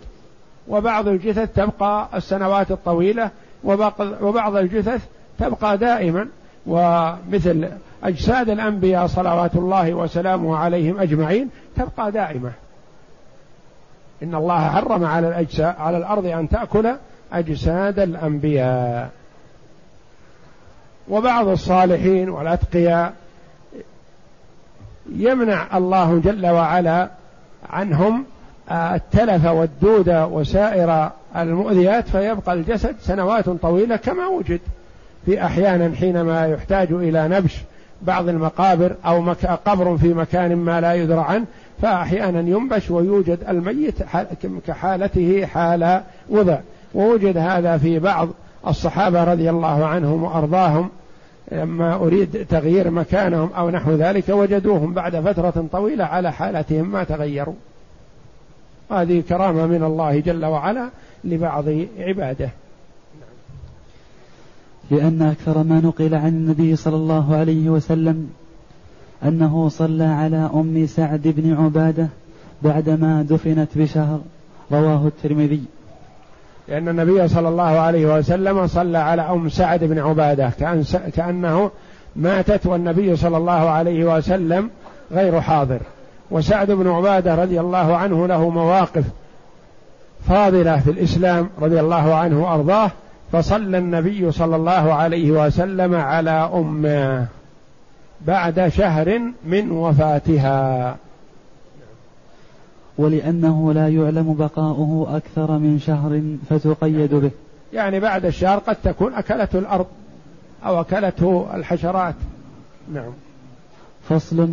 [0.68, 3.31] وبعض الجثث تبقى السنوات الطويلة
[3.64, 5.07] وبعض الجثث
[5.38, 6.29] تبقى دائما.
[6.66, 7.68] ومثل
[8.05, 12.53] أجساد الأنبياء صلوات الله وسلامه عليهم أجمعين تبقى دائمة.
[14.23, 16.94] إن الله حرم على الأجساد على الأرض أن تأكل
[17.33, 19.11] أجساد الأنبياء.
[21.09, 23.12] وبعض الصالحين والأتقياء
[25.12, 27.09] يمنع الله جل وعلا
[27.70, 28.25] عنهم
[28.70, 34.61] التلف والدود وسائر المؤذيات فيبقى الجسد سنوات طويلة كما وجد.
[35.26, 37.61] في أحيانا حينما يحتاج إلى نبش
[38.02, 39.35] بعض المقابر أو.
[39.66, 41.44] قبر في مكان ما لا يدرى عنه
[41.83, 43.94] فأحيانا ينبش ويوجد الميت
[44.66, 46.59] كحالته حال وضع
[46.94, 48.28] ووجد هذا في بعض
[48.66, 50.88] الصحابة رضي الله عنهم وأرضاهم
[51.52, 57.54] لما أريد تغيير مكانهم أو نحو ذلك وجدوهم بعد فترة طويلة على حالتهم ما تغيروا
[58.90, 60.88] هذه كرامة من الله جل وعلا
[61.24, 61.64] لبعض
[61.98, 62.50] عباده
[64.90, 68.31] لأن أكثر ما نقل عن النبي صلى الله عليه وسلم
[69.24, 72.09] أنه صلى على أم سعد بن عبادة
[72.62, 74.20] بعدما دفنت بشهر.
[74.72, 75.62] رواه الترمذي.
[76.68, 80.50] لأن النبي صلى الله عليه وسلم صلى على أم سعد بن عبادة.
[80.61, 80.85] كأن
[81.16, 81.70] كأنه
[82.16, 84.70] ماتت والنبي صلى الله عليه وسلم
[85.12, 85.81] غير حاضر.
[86.31, 89.05] وسعد بن عبادة رضي الله عنه له مواقف
[90.29, 92.90] فاضلة في الإسلام رضي الله عنه وأرضاه.
[93.32, 97.26] فصلى النبي صلى الله عليه وسلم على أمه
[98.26, 100.96] بعد شهر من وفاتها.
[102.98, 107.30] ولأنه لا يعلم بقاؤه أكثر من شهر فتقيد به.
[107.72, 109.86] يعني بعد الشهر قد تكون أكلته الأرض
[110.64, 112.14] أو أكلته الحشرات.
[112.92, 113.12] نعم.
[114.08, 114.48] فصل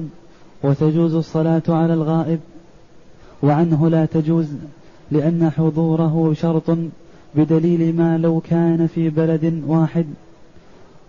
[0.63, 2.39] وتجوز الصلاة على الغائب
[3.43, 4.47] وعنه لا تجوز
[5.11, 6.77] لأن حضوره شرط
[7.37, 10.05] بدليل ما لو كان في بلد واحد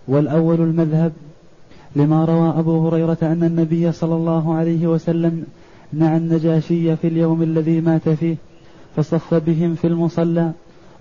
[0.07, 1.11] والأول المذهب
[1.95, 5.45] لما روى أبو هريرة أن النبي صلى الله عليه وسلم
[5.93, 8.35] نعى النجاشي في اليوم الذي مات فيه
[8.95, 10.51] فصف بهم في المصلى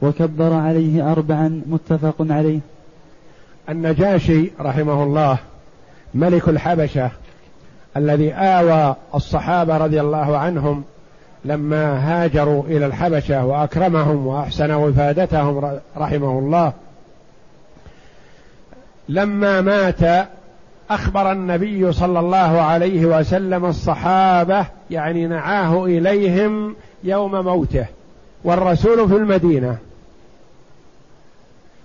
[0.03, 2.61] وكبر عليه أربعا متفق عليه.
[3.69, 5.39] النجاشي رحمه الله
[6.15, 7.11] ملك الحبشة
[7.97, 10.83] الذي آوى الصحابة رضي الله عنهم
[11.45, 16.73] لما هاجروا إلى الحبشة وأكرمهم واحسن وفادتهم رحمه الله
[19.09, 20.29] لما مات
[20.91, 27.87] أخبر النبي صلى الله عليه وسلم الصحابة يعني نعاه إليهم يوم موته
[28.45, 29.79] والرسول في المدينة.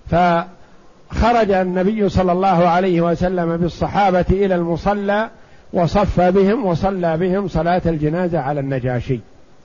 [0.09, 5.29] فخرج النبي صلى الله عليه وسلم بالصحابة إلى المصلى
[5.73, 9.19] وصف بهم وصلى بهم صلاة الجنازة على النجاشي.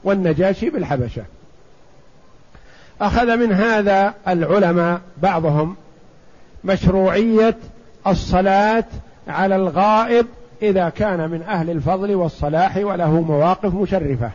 [0.09, 1.23] والنجاشي بالحبشة.
[3.01, 5.77] أخذ من هذا العلماء بعضهم
[6.64, 7.57] مشروعية
[8.07, 8.85] الصلاة
[9.29, 10.27] على الغائب
[10.62, 14.31] إذا كان من أهل الفضل والصلاح وله مواقف مشرفة.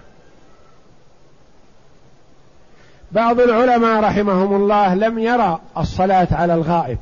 [3.12, 6.97] بعض العلماء رحمهم الله لم يرى الصلاة على الغائب.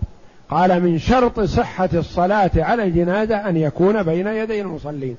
[0.49, 5.17] قال من شرط صحة الصلاة على الجنازة أن يكون بين يدي المصلين.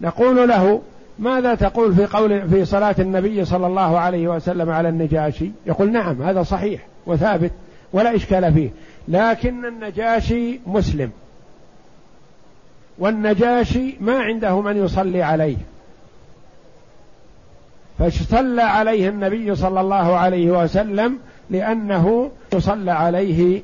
[0.00, 0.82] نقول له
[1.20, 6.22] ماذا تقول في قول في صلاة النبي صلى الله عليه وسلم على النجاشي؟ يقول نعم
[6.22, 7.52] هذا صحيح وثابت
[7.92, 8.70] ولا إشكال فيه
[9.08, 11.10] لكن النجاشي مسلم.
[12.98, 15.56] والنجاشي ما عنده من يصلي عليه.
[17.98, 21.18] فصلى عليه النبي صلى الله عليه وسلم
[21.50, 23.62] لأنه يصلى عليه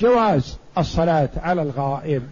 [0.00, 2.22] جواز الصلاة على الغائب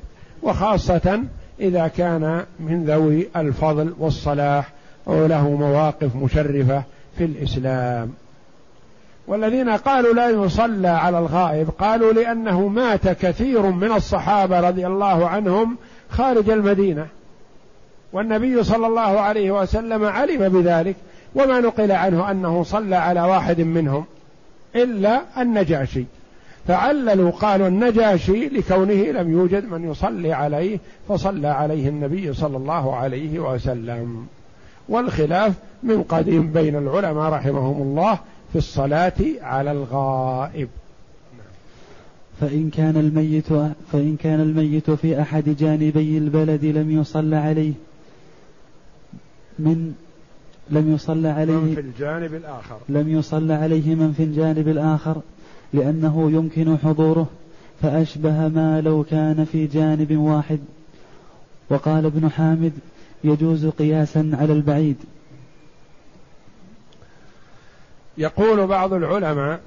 [0.42, 1.22] وخاصة
[1.60, 4.72] إذا كان من ذوي الفضل والصلاح
[5.08, 6.82] أو له مواقف مشرفة
[7.18, 8.12] في الإسلام.
[9.26, 15.76] والذين قالوا لا يصلى على الغائب قالوا لأنه مات كثير من الصحابة رضي الله عنهم
[16.10, 17.06] خارج المدينة.
[18.12, 20.96] والنبي صلى الله عليه وسلم علم بذلك
[21.34, 24.04] وما نقل عنه أنه صلى على واحد منهم
[24.76, 26.04] إلا النجاشي.
[26.66, 33.38] فعللوا قالوا النجاشي لكونه لم يوجد من يصلي عليه فصلى عليه النبي صلى الله عليه
[33.38, 34.26] وسلم.
[34.88, 38.18] والخلاف من قديم بين العلماء رحمهم الله
[38.52, 40.68] في الصلاة على الغائب.
[42.40, 43.52] فإن كان الميت
[43.92, 47.72] فإن كان الميت في أحد جانبي البلد لم يصلى عليه
[49.58, 49.94] من
[50.70, 52.78] لم يصلى عليه من في الجانب الآخر.
[52.88, 55.20] لم يصلى عليه من في الجانب الآخر.
[55.72, 57.26] لأنه يمكن حضوره
[57.82, 60.58] فأشبه ما لو كان في جانب واحد.
[61.70, 62.72] وقال ابن حامد
[63.24, 64.96] يجوز قياسا على البعيد.
[68.18, 69.60] يقول بعض العلماء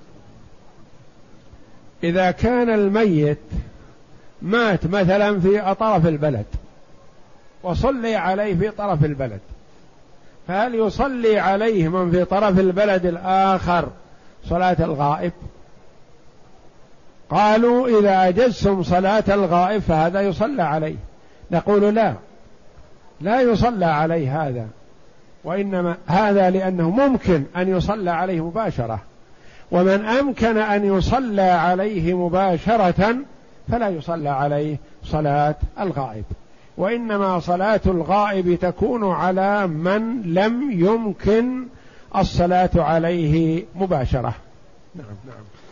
[2.04, 3.38] إذا كان الميت
[4.42, 6.46] مات مثلا في طرف البلد
[7.64, 9.40] وصلي عليه في طرف البلد
[10.48, 13.90] فهل يصلي عليه من في طرف البلد الآخر
[14.50, 15.32] صلاة الغائب؟
[17.34, 20.96] قالوا إذا أجزتم صلاة الغائب فهذا يصلى عليه.
[21.52, 22.14] نقول لا.
[23.22, 24.68] لا يصلى عليه هذا.
[25.44, 29.00] وإنما هذا لأنه ممكن أن يصلى عليه مباشرة.
[29.72, 33.16] ومن أمكن أن يصلى عليه مباشرة
[33.72, 36.26] فلا يصلى عليه صلاة الغائب.
[36.78, 41.68] وإنما صلاة الغائب تكون على من لم يمكن
[42.16, 44.34] الصلاة عليه مباشرة.
[44.96, 45.63] نعم نعم.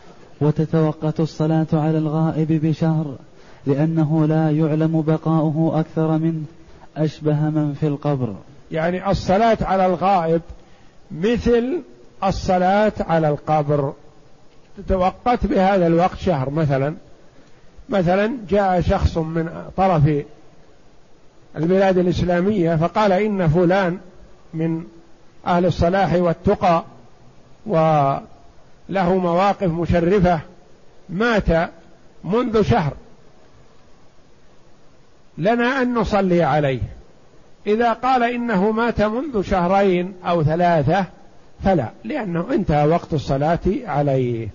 [0.42, 3.16] وتتوقت الصلاة على الغائب بشهر
[3.66, 6.44] لأنه لا يعلم بقاؤه أكثر منه
[6.98, 8.36] أشبه من في القبر.
[8.72, 10.42] يعني الصلاة على الغائب
[11.12, 11.82] مثل
[12.24, 13.94] الصلاة على القبر.
[14.78, 16.96] تتوقت بهذا الوقت شهر مثلا.
[17.90, 20.24] مثلا جاء شخص من طرف
[21.58, 23.98] البلاد الإسلامية فقال إن فلان
[24.54, 24.84] من
[25.48, 26.84] أهل الصلاح والتقى
[28.92, 30.40] وله مواقف مشرفة
[31.10, 31.70] مات
[32.24, 32.94] منذ شهر.
[35.38, 36.82] لنا أن نصلي عليه.
[37.68, 41.06] إذا قال إنه مات منذ شهرين أو ثلاثة
[41.64, 44.50] فلا لأنه انتهى وقت الصلاة عليه.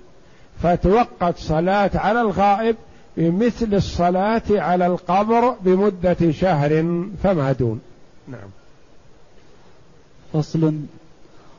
[0.63, 2.77] فتوقت صلاة على الغائب
[3.17, 6.85] بمثل الصلاة على القبر بمدة شهر
[7.23, 7.81] فما دون.
[8.29, 8.49] نعم.
[10.33, 10.73] فصل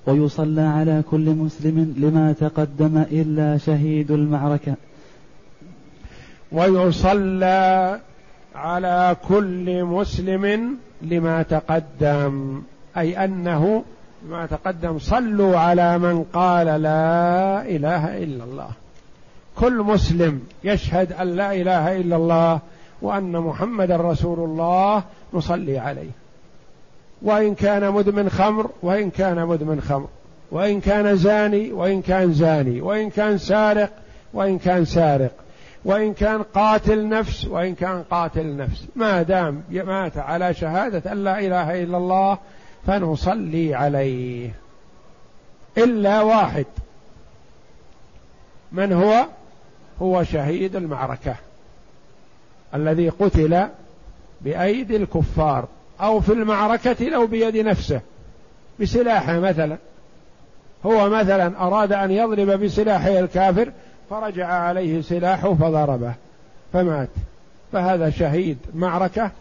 [0.08, 4.76] ويصلى على كل مسلم لما تقدم إلا شهيد المعركة.
[6.52, 8.00] ويصلى
[8.56, 12.62] على كل مسلم لما تقدم.
[12.98, 13.84] أي أنه
[14.30, 18.70] ما تقدم صلوا على من قال لا إله إلا الله.
[19.56, 22.60] كل مسلم يشهد أن لا إله إلا الله
[23.02, 26.27] وأن محمد رسول الله نصلي عليه.
[27.22, 30.08] وإن كان مدمن خمر وإن كان مدمن خمر.
[30.52, 32.82] وإن كان زاني وإن كان زاني.
[32.82, 33.90] وإن كان سارق
[34.34, 35.32] وإن كان سارق.
[35.86, 38.86] وإن كان قاتل نفس وإن كان قاتل نفس.
[38.96, 42.38] ما دام مات على شهادة أن لا إله إلا الله
[42.88, 44.52] فنصلي عليه.
[45.78, 46.66] إلا واحد.
[48.72, 49.26] من هو؟
[50.02, 51.36] هو شهيد المعركة.
[52.76, 53.68] الذي قتل
[54.42, 55.68] بأيدي الكفار.
[56.02, 58.02] أو في المعركة لو بيد نفسه.
[58.80, 59.78] بسلاحه مثلا.
[60.86, 63.72] هو مثلا أراد أن يضرب بسلاحه الكافر
[64.10, 66.14] فرجع عليه سلاحه فضربه.
[66.74, 67.10] فمات.
[67.72, 69.32] فهذا شهيد معركة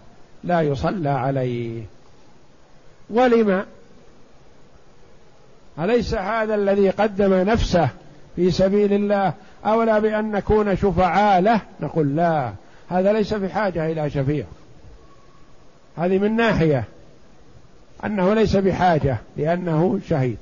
[0.45, 1.83] لا يصلى عليه.
[3.11, 3.65] ولم
[5.79, 7.89] أليس هذا الذي قدم نفسه
[8.37, 9.33] في سبيل الله؟
[9.67, 12.53] أولى بأن نكون شفعاء له؟ نقول لا.
[12.89, 14.45] هذا ليس بحاجة إلى شفيع.
[15.97, 16.85] هذه من ناحية
[18.05, 20.39] أنه ليس بحاجة لأنه شهيد.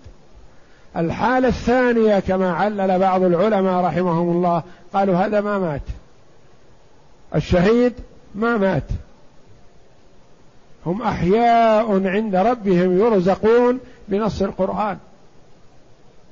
[0.97, 5.83] الحالة الثانية كما علل بعض العلماء رحمهم الله قالوا هذا ما مات.
[7.35, 7.93] الشهيد
[8.35, 8.83] ما مات.
[10.87, 14.99] هم أحياء عند ربهم يرزقون بنص القرآن.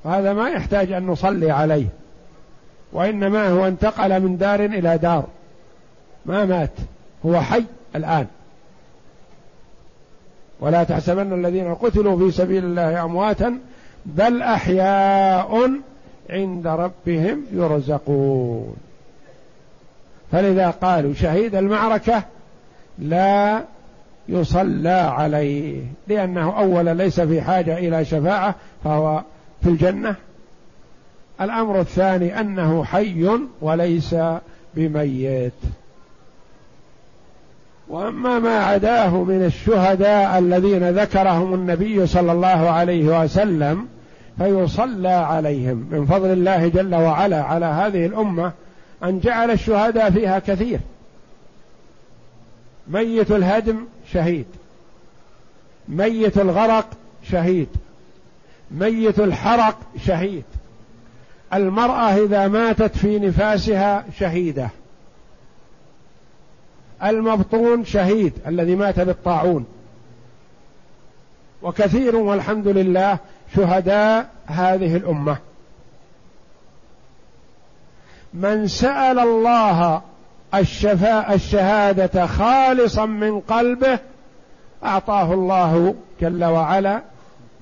[0.03, 1.87] وهذا ما يحتاج أن نصلي عليه.
[2.93, 5.25] وإنما هو انتقل من دار إلى دار.
[6.25, 6.71] ما مات.
[7.25, 7.63] هو حي
[7.95, 8.27] الآن.
[10.63, 13.57] ولا تحسبن الذين قتلوا في سبيل الله أمواتا
[14.05, 15.71] بل أحياء
[16.29, 18.75] عند ربهم يرزقون.
[20.31, 22.23] فلذا قالوا شهيد المعركة
[22.99, 23.63] لا
[24.29, 29.21] يصلى عليه لأنه أولا ليس في حاجة إلى شفاعة فهو
[29.63, 30.15] في الجنة.
[31.41, 33.29] الأمر الثاني أنه حي
[33.61, 34.15] وليس
[34.75, 35.53] بميت.
[37.87, 43.87] وأما ما عداه من الشهداء الذين ذكرهم النبي صلى الله عليه وسلم
[44.37, 45.87] فيصلى عليهم.
[45.91, 48.51] من فضل الله جل وعلا على هذه الأمة
[49.03, 50.79] أن جعل الشهداء فيها كثير.
[52.87, 53.77] ميت الهدم
[54.13, 54.45] شهيد.
[55.89, 56.87] ميت الغرق
[57.31, 57.67] شهيد.
[58.71, 60.43] ميت الحرق شهيد.
[61.53, 64.69] المرأة إذا ماتت في نفاسها شهيدة.
[67.03, 69.65] المبطون شهيد الذي مات بالطاعون.
[71.61, 73.17] وكثير والحمد لله
[73.55, 75.37] شهداء هذه الأمة.
[78.33, 80.01] من سأل الله
[80.55, 83.99] الشفاء الشهادة خالصا من قلبه
[84.83, 87.01] أعطاه الله جل وعلا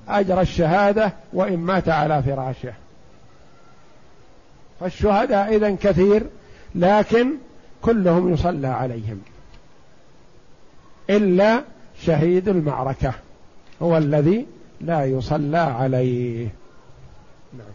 [0.08, 2.72] أجر الشهادة وإن مات على فراشه.
[4.80, 6.26] فالشهداء إذن كثير
[6.74, 7.32] لكن
[7.82, 9.20] كلهم يصلى عليهم.
[11.10, 11.62] إلا
[12.00, 13.14] شهيد المعركة
[13.82, 14.46] هو الذي
[14.80, 16.48] لا يصلى عليه.
[17.58, 17.66] نعم.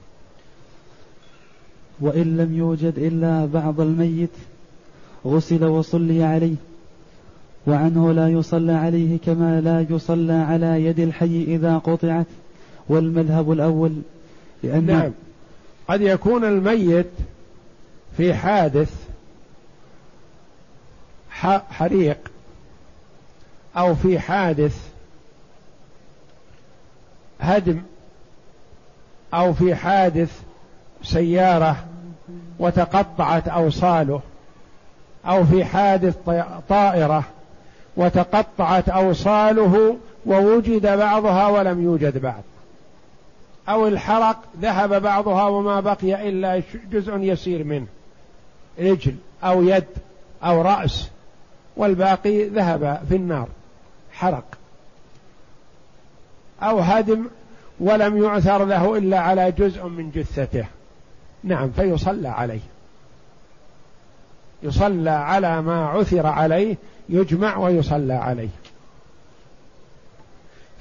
[1.99, 4.29] وإن لم يوجد إلا بعض الميت
[5.25, 6.55] غسل وصلي عليه
[7.67, 12.25] وعنه لا يصلى عليه كما لا يصلى على يد الحي إذا قطعت
[12.89, 13.93] والمذهب الأول
[14.63, 15.11] لأن نعم.
[15.87, 17.09] قد يكون الميت
[18.17, 18.93] في حادث
[21.69, 22.17] حريق.
[23.77, 24.89] أو في حادث
[27.39, 27.81] هدم
[29.33, 30.41] أو في حادث
[31.03, 31.85] سيارة
[32.59, 34.21] وتقطعت أوصاله
[35.25, 36.15] أو في حادث
[36.69, 37.23] طائرة
[37.97, 42.43] وتقطعت أوصاله ووجد بعضها ولم يوجد بعد
[43.69, 46.61] أو الحرق ذهب بعضها وما بقي إلا
[46.91, 47.87] جزء يسير منه
[48.79, 49.85] رجل أو يد
[50.43, 51.09] أو رأس
[51.77, 53.47] والباقي ذهب في النار.
[54.17, 54.43] حرق
[56.61, 57.25] أو هدم
[57.79, 60.65] ولم يعثر له إلا على جزء من جثته.
[61.43, 62.59] نعم فيصلى عليه.
[64.63, 66.75] يصلى على ما عثر عليه
[67.09, 68.49] يجمع ويصلى عليه.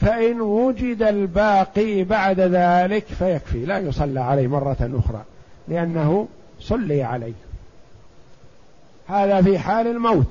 [0.01, 5.22] فإن وجد الباقي بعد ذلك فيكفي لا يصلى عليه مرة أخرى
[5.68, 6.28] لأنه
[6.61, 7.32] صلي عليه.
[9.09, 10.30] هذا في حال الموت.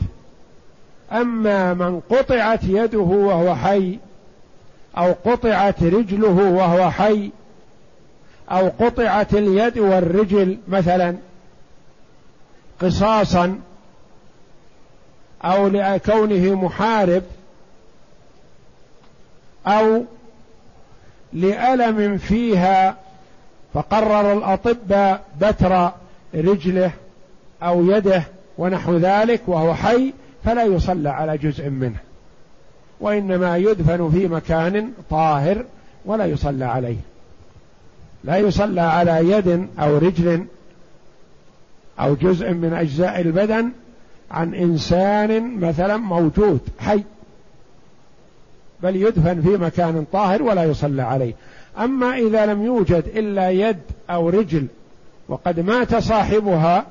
[1.12, 4.00] أما من قطعت يده وهو حي
[4.98, 7.32] أو قطعت رجله وهو حي
[8.52, 11.16] أو قطعت اليد والرجل مثلا
[12.82, 13.60] قصاصا
[15.44, 17.24] أو لكونه محارب
[19.68, 20.04] أو
[21.34, 22.96] لألم فيها
[23.74, 25.92] فقرر الاطباء بتر
[26.36, 26.92] رجله
[27.64, 28.24] أو يده
[28.58, 30.14] ونحو ذلك وهو حي
[30.46, 31.98] فلا يصلى على جزء منه
[33.00, 35.66] وإنما يدفن في مكان طاهر
[36.06, 36.98] ولا يصلى عليه.
[38.24, 40.46] لا يصلى على يد أو رجل
[42.00, 43.72] أو جزء من أجزاء البدن
[44.32, 47.04] عن إنسان مثلا موجود حي
[48.84, 51.34] بل يدفن في مكان طاهر ولا يصلى عليه.
[51.80, 53.80] أما إذا لم يوجد إلا يد
[54.10, 54.68] أو رجل
[55.30, 56.86] وقد مات صاحبها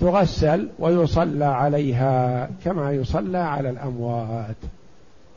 [0.00, 4.56] فتغسل ويصلى عليها كما يصلى على الأموات.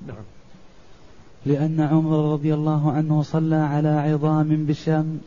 [0.07, 0.23] نعم.
[1.45, 5.19] لأن عمر رضي الله عنه صلى على عظام بالشام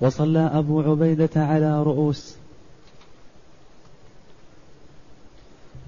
[0.00, 2.36] وصلى أبو عبيدة على رؤوس.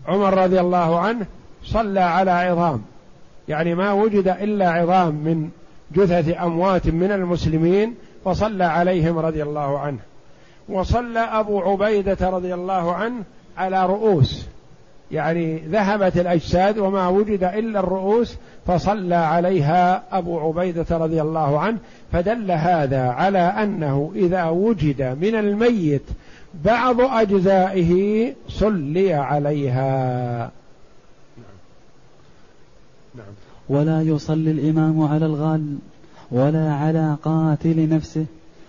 [0.08, 1.26] عمر رضي الله عنه
[1.64, 2.82] صلى على عظام.
[3.48, 5.50] يعني ما وجد إلا عظام من
[5.92, 9.98] جثث أموات من المسلمين فصلى عليهم رضي الله عنه.
[10.68, 13.22] وصلى أبو عبيدة رضي الله عنه
[13.56, 14.46] على رؤوس
[15.12, 18.36] يعني ذهبت الأجساد وما وجد إلا الرؤوس
[18.66, 21.78] فصلى عليها أبو عبيدة رضي الله عنه
[22.12, 26.02] فدل هذا على أنه إذا وجد من الميت
[26.64, 30.50] بعض أجزائه صلي عليها.
[33.68, 35.76] ولا يصلي الإمام على الغال
[36.30, 38.26] ولا على قاتل نفسه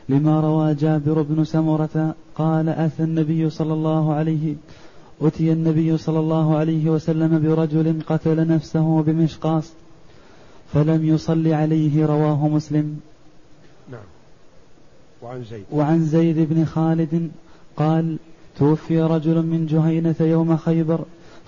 [0.09, 4.55] لما روى جابر بن سمرة قال أتى النبي صلى الله عليه
[5.21, 9.71] أتي النبي صلى الله عليه وسلم برجل قتل نفسه بمشقاص
[10.73, 12.99] فلم يصل عليه رواه مسلم.
[13.91, 14.07] نعم.
[15.21, 15.63] وعن زيد.
[15.71, 17.31] وعن زيد بن خالد
[17.77, 18.17] قال
[18.59, 20.99] توفي رجل من جهينة يوم خيبر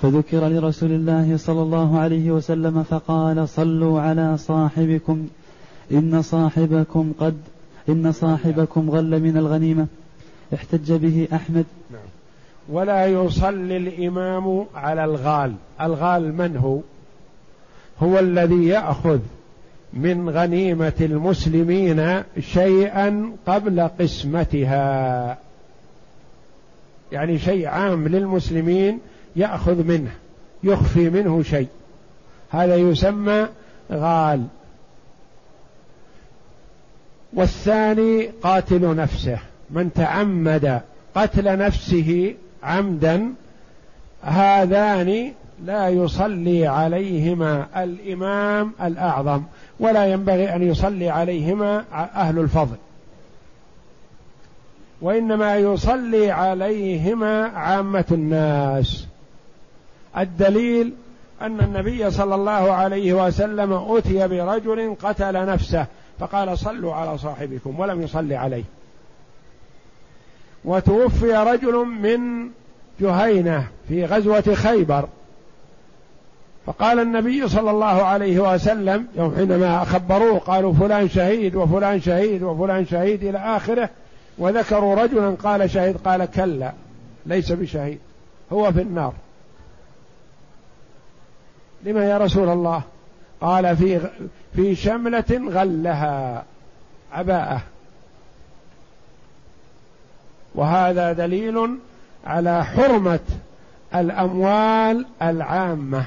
[0.01, 5.27] فذكر لرسول الله صلى الله عليه وسلم فقال صلوا على صاحبكم
[5.91, 7.37] إن صاحبكم قد
[7.89, 9.87] إن صاحبكم غل من الغنيمة.
[10.53, 11.65] احتج به أحمد.
[11.91, 12.01] نعم.
[12.69, 15.53] ولا يصلي الإمام على الغال.
[15.81, 16.79] الغال من هو؟
[17.99, 19.19] هو الذي يأخذ
[19.93, 25.37] من غنيمة المسلمين شيئا قبل قسمتها.
[27.11, 28.99] يعني شيء عام للمسلمين
[29.35, 30.11] يأخذ منه
[30.63, 31.67] يخفي منه شيء.
[32.49, 33.47] هذا يسمى
[33.91, 34.43] غال.
[37.35, 39.37] والثاني قاتل نفسه.
[39.69, 40.81] من تعمد
[41.15, 43.33] قتل نفسه عمدا
[44.21, 45.31] هذان
[45.65, 49.43] لا يصلي عليهما الإمام الأعظم
[49.79, 52.75] ولا ينبغي أن يصلي عليهما أهل الفضل.
[55.01, 59.07] وإنما يصلي عليهما عامة الناس.
[60.17, 60.93] الدليل
[61.41, 65.85] أن النبي صلى الله عليه وسلم أتي برجل قتل نفسه.
[66.19, 68.63] فقال صلوا على صاحبكم ولم يصلي عليه.
[70.65, 72.49] وتوفي رجل من
[72.99, 75.07] جهينة في غزوة خيبر.
[76.65, 82.85] فقال النبي صلى الله عليه وسلم يوم حينما خبروه قالوا فلان شهيد وفلان شهيد وفلان
[82.85, 83.89] شهيد إلى آخره
[84.37, 86.73] وذكروا رجلا قال شهيد قال كلا
[87.25, 87.99] ليس بشهيد
[88.53, 89.13] هو في النار.
[91.83, 92.81] لما يا رسول الله؟
[93.45, 93.99] قال في
[94.55, 96.43] في شملة غلها.
[97.11, 97.61] عباءة.
[100.55, 101.77] وهذا دليل
[102.25, 103.19] على حرمة
[103.95, 106.05] الأموال العامة.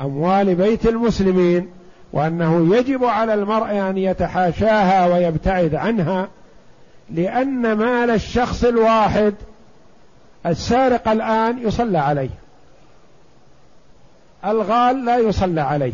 [0.00, 1.68] أموال بيت المسلمين
[2.12, 6.28] وأنه يجب على المرء أن يتحاشاها ويبتعد عنها
[7.10, 9.34] لأن مال الشخص الواحد
[10.46, 12.39] السارق الآن يصلى عليه.
[14.44, 15.92] الغال لا يصلى عليه.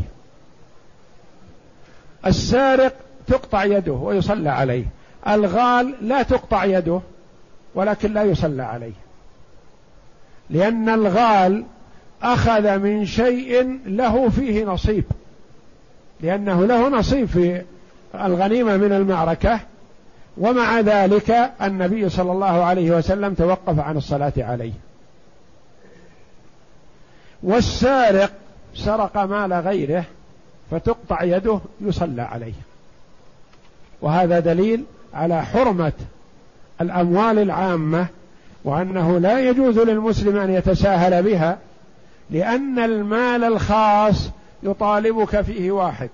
[2.26, 2.92] السارق
[3.26, 4.84] تقطع يده ويصلى عليه.
[5.28, 7.00] الغال لا تقطع يده
[7.74, 8.92] ولكن لا يصلى عليه.
[10.50, 11.64] لأن الغال
[12.22, 15.04] أخذ من شيء له فيه نصيب.
[16.20, 17.62] لأنه له نصيب في
[18.14, 19.60] الغنيمة من المعركة.
[20.38, 24.72] ومع ذلك النبي صلى الله عليه وسلم توقف عن الصلاة عليه.
[27.42, 28.32] والسارق
[28.74, 30.04] سرق مال غيره
[30.70, 32.52] فتقطع يده يصلى عليه.
[34.00, 34.84] وهذا دليل
[35.14, 35.92] على حرمة
[36.80, 38.06] الأموال العامة
[38.64, 41.58] وأنه لا يجوز للمسلم أن يتساهل بها
[42.30, 44.30] لأن المال الخاص
[44.62, 46.10] يطالبك فيه واحد.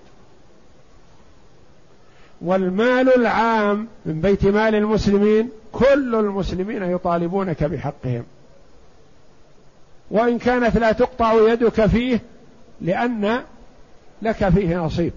[2.41, 8.23] والمال العام من بيت مال المسلمين كل المسلمين يطالبونك بحقهم.
[10.13, 12.21] وإن كانت لا تقطع يدك فيه
[12.81, 13.39] لأن
[14.21, 15.13] لك فيه نصيب.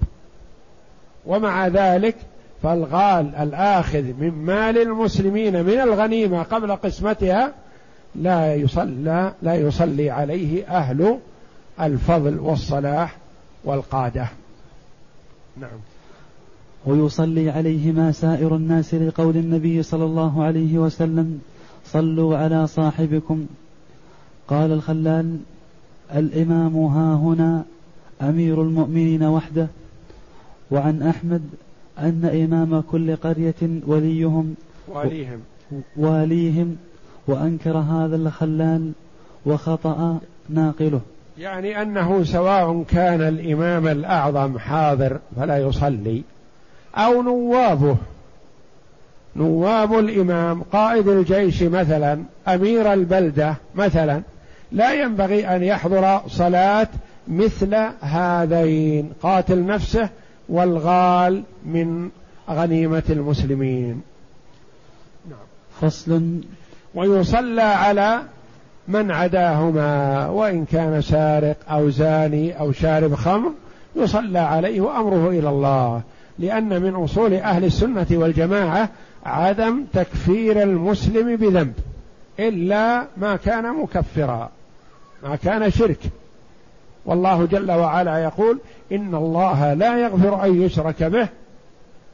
[1.26, 2.16] ومع ذلك
[2.62, 7.52] فالغال الآخذ من مال المسلمين من الغنيمة قبل قسمتها
[8.14, 11.18] لا يصلى لا يصلي عليه أهل
[11.80, 13.16] الفضل والصلاح
[13.64, 14.28] والقادة.
[15.56, 15.78] نعم.
[16.86, 21.40] ويصلي عليهما سائر الناس لقول النبي صلى الله عليه وسلم
[21.84, 23.46] صلوا على صاحبكم
[24.48, 25.36] قال الخلال
[26.14, 27.64] الإمام ها هنا
[28.22, 29.66] أمير المؤمنين وحده
[30.70, 31.42] وعن أحمد
[31.98, 34.54] أن إمام كل قرية وليهم
[34.88, 35.40] واليهم
[35.96, 36.76] واليهم
[37.26, 38.92] وأنكر هذا الخلال
[39.46, 40.18] وخطأ
[40.48, 41.00] ناقله.
[41.38, 46.22] يعني أنه سواء كان الإمام الأعظم حاضر فلا يصلي
[46.94, 47.96] أو نوابه.
[49.36, 54.22] نواب الإمام قائد الجيش مثلا أمير البلدة مثلا
[54.72, 56.88] لا ينبغي أن يحضر صلاة
[57.28, 60.08] مثل هذين قاتل نفسه
[60.48, 62.10] والغال من
[62.50, 64.02] غنيمة المسلمين.
[65.30, 65.38] نعم.
[65.80, 66.40] فصل.
[66.94, 68.20] ويصلى على
[68.88, 73.52] من عداهما وإن كان سارق أو زاني أو شارب خمر
[73.96, 76.02] يصلى عليه وأمره إلى الله
[76.38, 78.88] لأن من أصول أهل السنة والجماعة
[79.26, 81.72] عدم تكفير المسلم بذنب.
[82.40, 84.50] إلا ما كان مكفرا
[85.22, 86.00] ما كان شرك.
[87.06, 88.58] والله جل وعلا يقول
[88.92, 91.28] إن الله لا يغفر أن يشرك به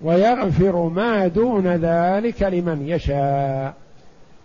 [0.03, 3.75] ويغفر ما دون ذلك لمن يشاء.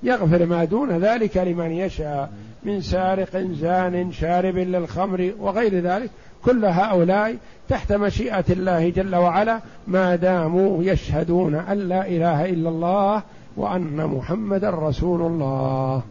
[0.03, 2.31] يغفر ما دون ذلك لمن يشاء
[2.63, 6.09] من سارق زان شارب للخمر وغير ذلك.
[6.45, 7.35] كل هؤلاء
[7.69, 13.23] تحت مشيئة الله جل وعلا ما داموا يشهدون أن لا إله إلا الله
[13.57, 16.03] وأن محمدا رسول الله.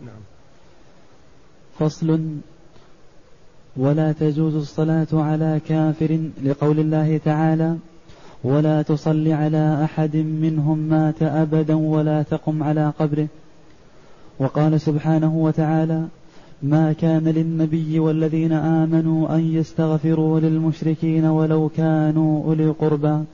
[0.00, 0.20] نعم.
[1.78, 2.20] فصل.
[3.76, 7.76] ولا تجوز الصلاة على كافر لقول الله تعالى
[8.44, 13.28] ولا تصل على أحد منهم مات أبدا ولا تقم على قبره.
[14.38, 16.04] وقال سبحانه وتعالى
[16.62, 23.24] ما كان للنبي والذين آمنوا أن يستغفروا للمشركين ولو كانوا أولي قربى.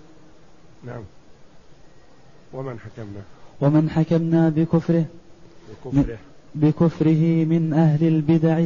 [0.84, 1.02] نعم.
[2.52, 3.35] ومن حكمنا.
[3.60, 5.04] ومن حكمنا بكفره
[5.84, 6.18] بكفره.
[6.54, 8.60] بكفره من أهل البدع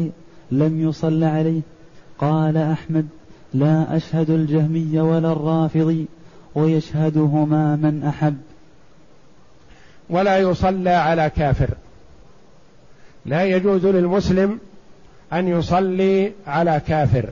[0.51, 1.61] لم يصل عليه.
[2.19, 3.09] قال أحمد
[3.55, 6.07] لا أشهد الجهمي ولا الرافضي
[6.55, 8.37] ويشهدهما من أحب.
[10.11, 11.71] ولا يصلى على كافر.
[13.27, 14.59] لا يجوز للمسلم
[15.33, 17.25] أن يصلي على كافر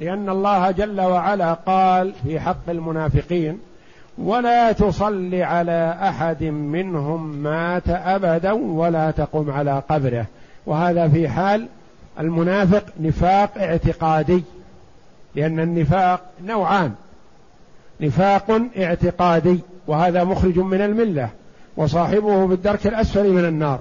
[0.00, 3.58] لأن الله جل وعلا قال في حق المنافقين
[4.22, 10.26] ولا تصل على أحد منهم مات أبدا ولا تقم على قبره.
[10.66, 11.66] وهذا في حال
[12.20, 14.42] المنافق نفاق اعتقادي
[15.34, 16.92] لأن النفاق نوعان.
[18.00, 21.28] نفاق اعتقادي وهذا مخرج من الملة
[21.76, 23.80] وصاحبه بالدرك الأسفل من النار.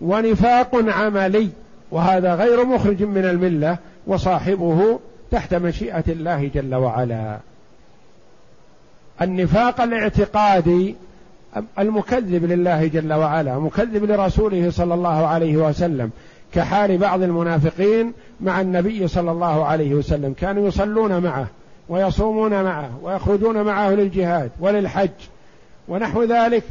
[0.00, 1.48] ونفاق عملي
[1.90, 4.98] وهذا غير مخرج من الملة وصاحبه
[5.30, 7.38] تحت مشيئة الله جل وعلا.
[9.22, 10.96] النفاق الاعتقادي
[11.78, 16.10] المكذب لله جل وعلا مكذب لرسوله صلى الله عليه وسلم
[16.54, 20.34] كحال بعض المنافقين مع النبي صلى الله عليه وسلم.
[20.40, 21.46] كانوا يصلون معه
[21.88, 25.10] ويصومون معه ويخرجون معه للجهاد وللحج
[25.88, 26.62] ونحو ذلك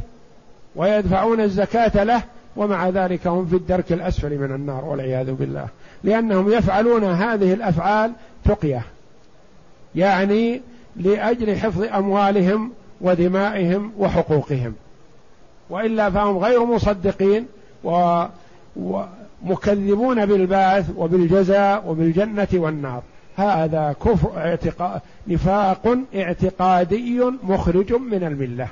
[0.76, 2.22] ويدفعون الزكاة له
[2.56, 5.66] ومع ذلك هم في الدرك الأسفل من النار والعياذ بالله.
[6.04, 8.12] لأنهم يفعلون هذه الأفعال
[8.44, 8.82] تقية.
[9.94, 10.60] يعني
[10.96, 14.74] لأجل حفظ أموالهم ودمائهم وحقوقهم.
[15.70, 17.46] وإلا فهم غير مصدقين
[17.84, 18.24] و
[18.76, 23.02] ومكذبون بالبعث وبالجزاء وبالجنة والنار.
[23.36, 28.68] هذا كفر اعتقاد نفاق اعتقادي مخرج من الملة.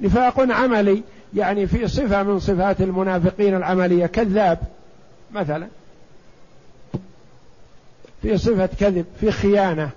[0.00, 1.02] نفاق عملي
[1.34, 4.58] يعني في صفة من صفات المنافقين العملية كذاب
[5.32, 5.66] مثلا.
[8.22, 9.90] في صفة كذب في خيانة.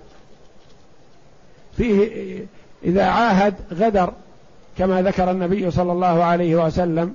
[1.78, 2.40] فيه
[2.84, 4.14] إذا عاهد غدر
[4.78, 7.14] كما ذكر النبي صلى الله عليه وسلم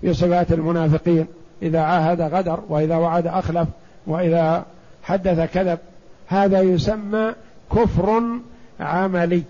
[0.00, 1.26] في صفات المنافقين.
[1.62, 3.68] إذا عاهد غدر وإذا وعد أخلف
[4.06, 4.64] وإذا
[5.02, 5.78] حدث كذب
[6.28, 7.32] هذا يسمى
[7.72, 8.22] كفر
[8.80, 9.42] عملي.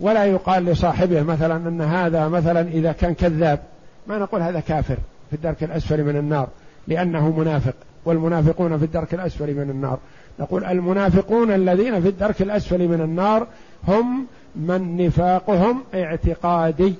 [0.00, 3.58] ولا يقال لصاحبه مثلا أن هذا مثلا إذا كان كذاب.
[4.06, 4.96] ما نقول هذا كافر
[5.30, 6.48] في الدرك الأسفل من النار
[6.88, 7.74] لأنه منافق.
[8.04, 9.98] والمنافقون في الدرك الأسفل من النار.
[10.40, 13.46] نقول المنافقون الذين في الدرك الأسفل من النار
[13.88, 14.26] هم
[14.56, 16.94] من نفاقهم اعتقادي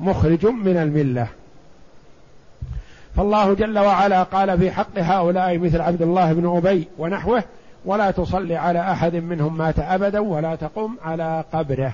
[0.00, 1.26] مخرج من الملة.
[3.16, 7.44] فالله جل وعلا قال في حق هؤلاء مثل عبد الله بن أبي ونحوه
[7.84, 11.92] ولا تصلي على أحد منهم مات أبدا ولا تقم على قبره.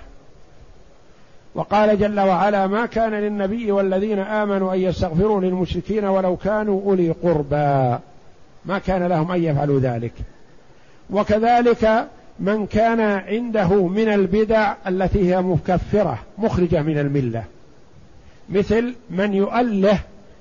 [1.54, 7.98] وقال جل وعلا ما كان للنبي والذين آمنوا أن يستغفروا للمشركين ولو كانوا أولي قربى.
[8.68, 10.12] ما كان لهم أن يفعلوا ذلك.
[11.10, 12.08] وكذلك
[12.40, 17.44] من كان عنده من البدع التي هي مكفرة مخرجة من الملة.
[18.48, 19.98] مثل من يؤله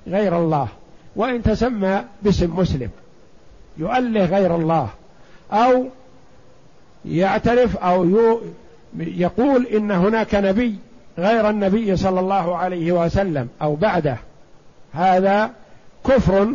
[0.08, 0.68] غير الله
[1.16, 2.90] وإن تسمى باسم مسلم
[3.78, 4.90] يؤله غير الله
[5.52, 5.86] أو
[7.06, 8.06] يعترف أو
[8.98, 10.76] يقول إن هناك نبي
[11.18, 14.18] غير النبي صلى الله عليه وسلم أو بعده.
[14.94, 15.52] هذا
[16.06, 16.54] كفر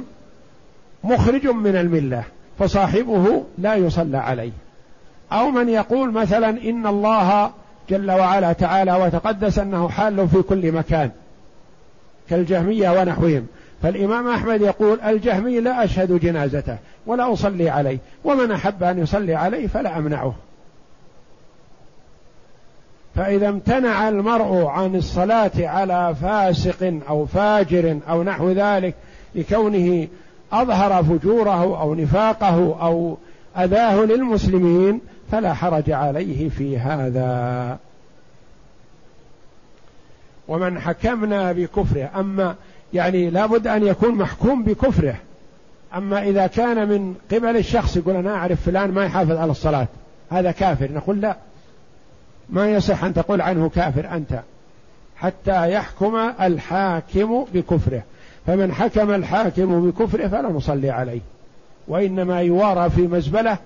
[1.04, 2.24] مخرج من الملة
[2.58, 4.52] فصاحبه لا يصلى عليه.
[5.32, 7.50] أو من يقول مثلا إن الله
[7.90, 11.10] جل وعلا تعالى وتقدس أنه حال في كل مكان
[12.30, 13.46] كالجهمية ونحوهم.
[13.82, 16.76] فالإمام أحمد يقول الجهمي لا أشهد جنازته
[17.06, 20.34] ولا أصلي عليه ومن أحب أن يصلي عليه فلا أمنعه.
[23.14, 28.94] فإذا امتنع المرء عن الصلاة على فاسق أو فاجر أو نحو ذلك
[29.34, 30.08] لكونه
[30.52, 33.18] أظهر فجوره أو نفاقه أو
[33.56, 35.00] أذاه للمسلمين
[35.32, 37.78] فلا حرج عليه في هذا.
[40.48, 42.54] ومن حكمنا بكفره أما
[42.94, 45.16] يعني لابد أن يكون محكوم بكفره.
[45.94, 49.86] أما إذا كان من قبل الشخص يقول أنا أعرف فلان ما يحافظ على الصلاة
[50.30, 50.92] هذا كافر.
[50.92, 51.36] نقول لا.
[52.50, 54.40] ما يصح أن تقول عنه كافر أنت.
[55.16, 58.02] حتى يحكم الحاكم بكفره.
[58.46, 61.20] فمن حكم الحاكم بكفره فلا نصلي عليه
[61.88, 63.58] وإنما يوارى في مزبلة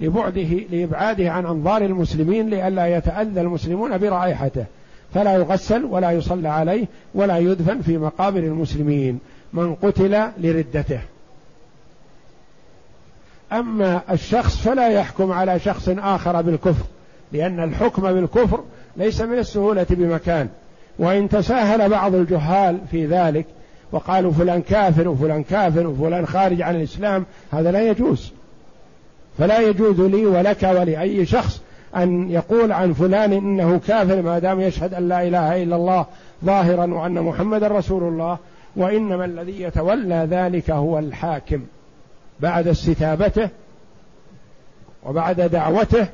[0.00, 4.64] لبعده لإبعاده عن أنظار المسلمين لئلا يتأذى المسلمون برائحته
[5.14, 9.18] فلا يغسل ولا يصلى عليه ولا يدفن في مقابر المسلمين
[9.52, 11.00] من قتل لردته.
[13.52, 16.84] أما الشخص فلا يحكم على شخص آخر بالكفر
[17.32, 18.60] لأن الحكم بالكفر
[18.96, 20.48] ليس من السهولة بمكان
[20.98, 23.46] وإن تساهل بعض الجهال في ذلك
[23.92, 28.32] وقالوا فلان كافر وفلان كافر وفلان خارج عن الإسلام هذا لا يجوز.
[29.38, 31.62] فلا يجوز لي ولك ولأي شخص
[31.96, 36.06] أن يقول عن فلان إنه كافر ما دام يشهد أن لا إله إلا الله
[36.44, 38.38] ظاهرا وأن محمدا رسول الله
[38.76, 41.60] وإنما الذي يتولى ذلك هو الحاكم.
[42.40, 43.48] بعد استتابته
[45.06, 46.06] وبعد دعوته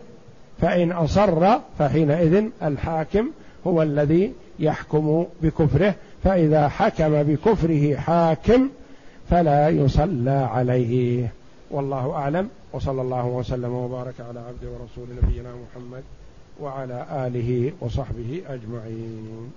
[0.61, 3.31] فإن أصر فحينئذ الحاكم
[3.67, 5.95] هو الذي يحكم بكفره
[6.25, 8.69] فإذا حكم بكفره حاكم
[9.31, 11.29] فلا يصلى عليه.
[11.71, 12.49] والله أعلم.
[12.73, 16.03] وصلى الله وسلم وبارك على عبده ورسول نبينا محمد
[16.61, 19.53] وعلى آله وصحبه أجمعين.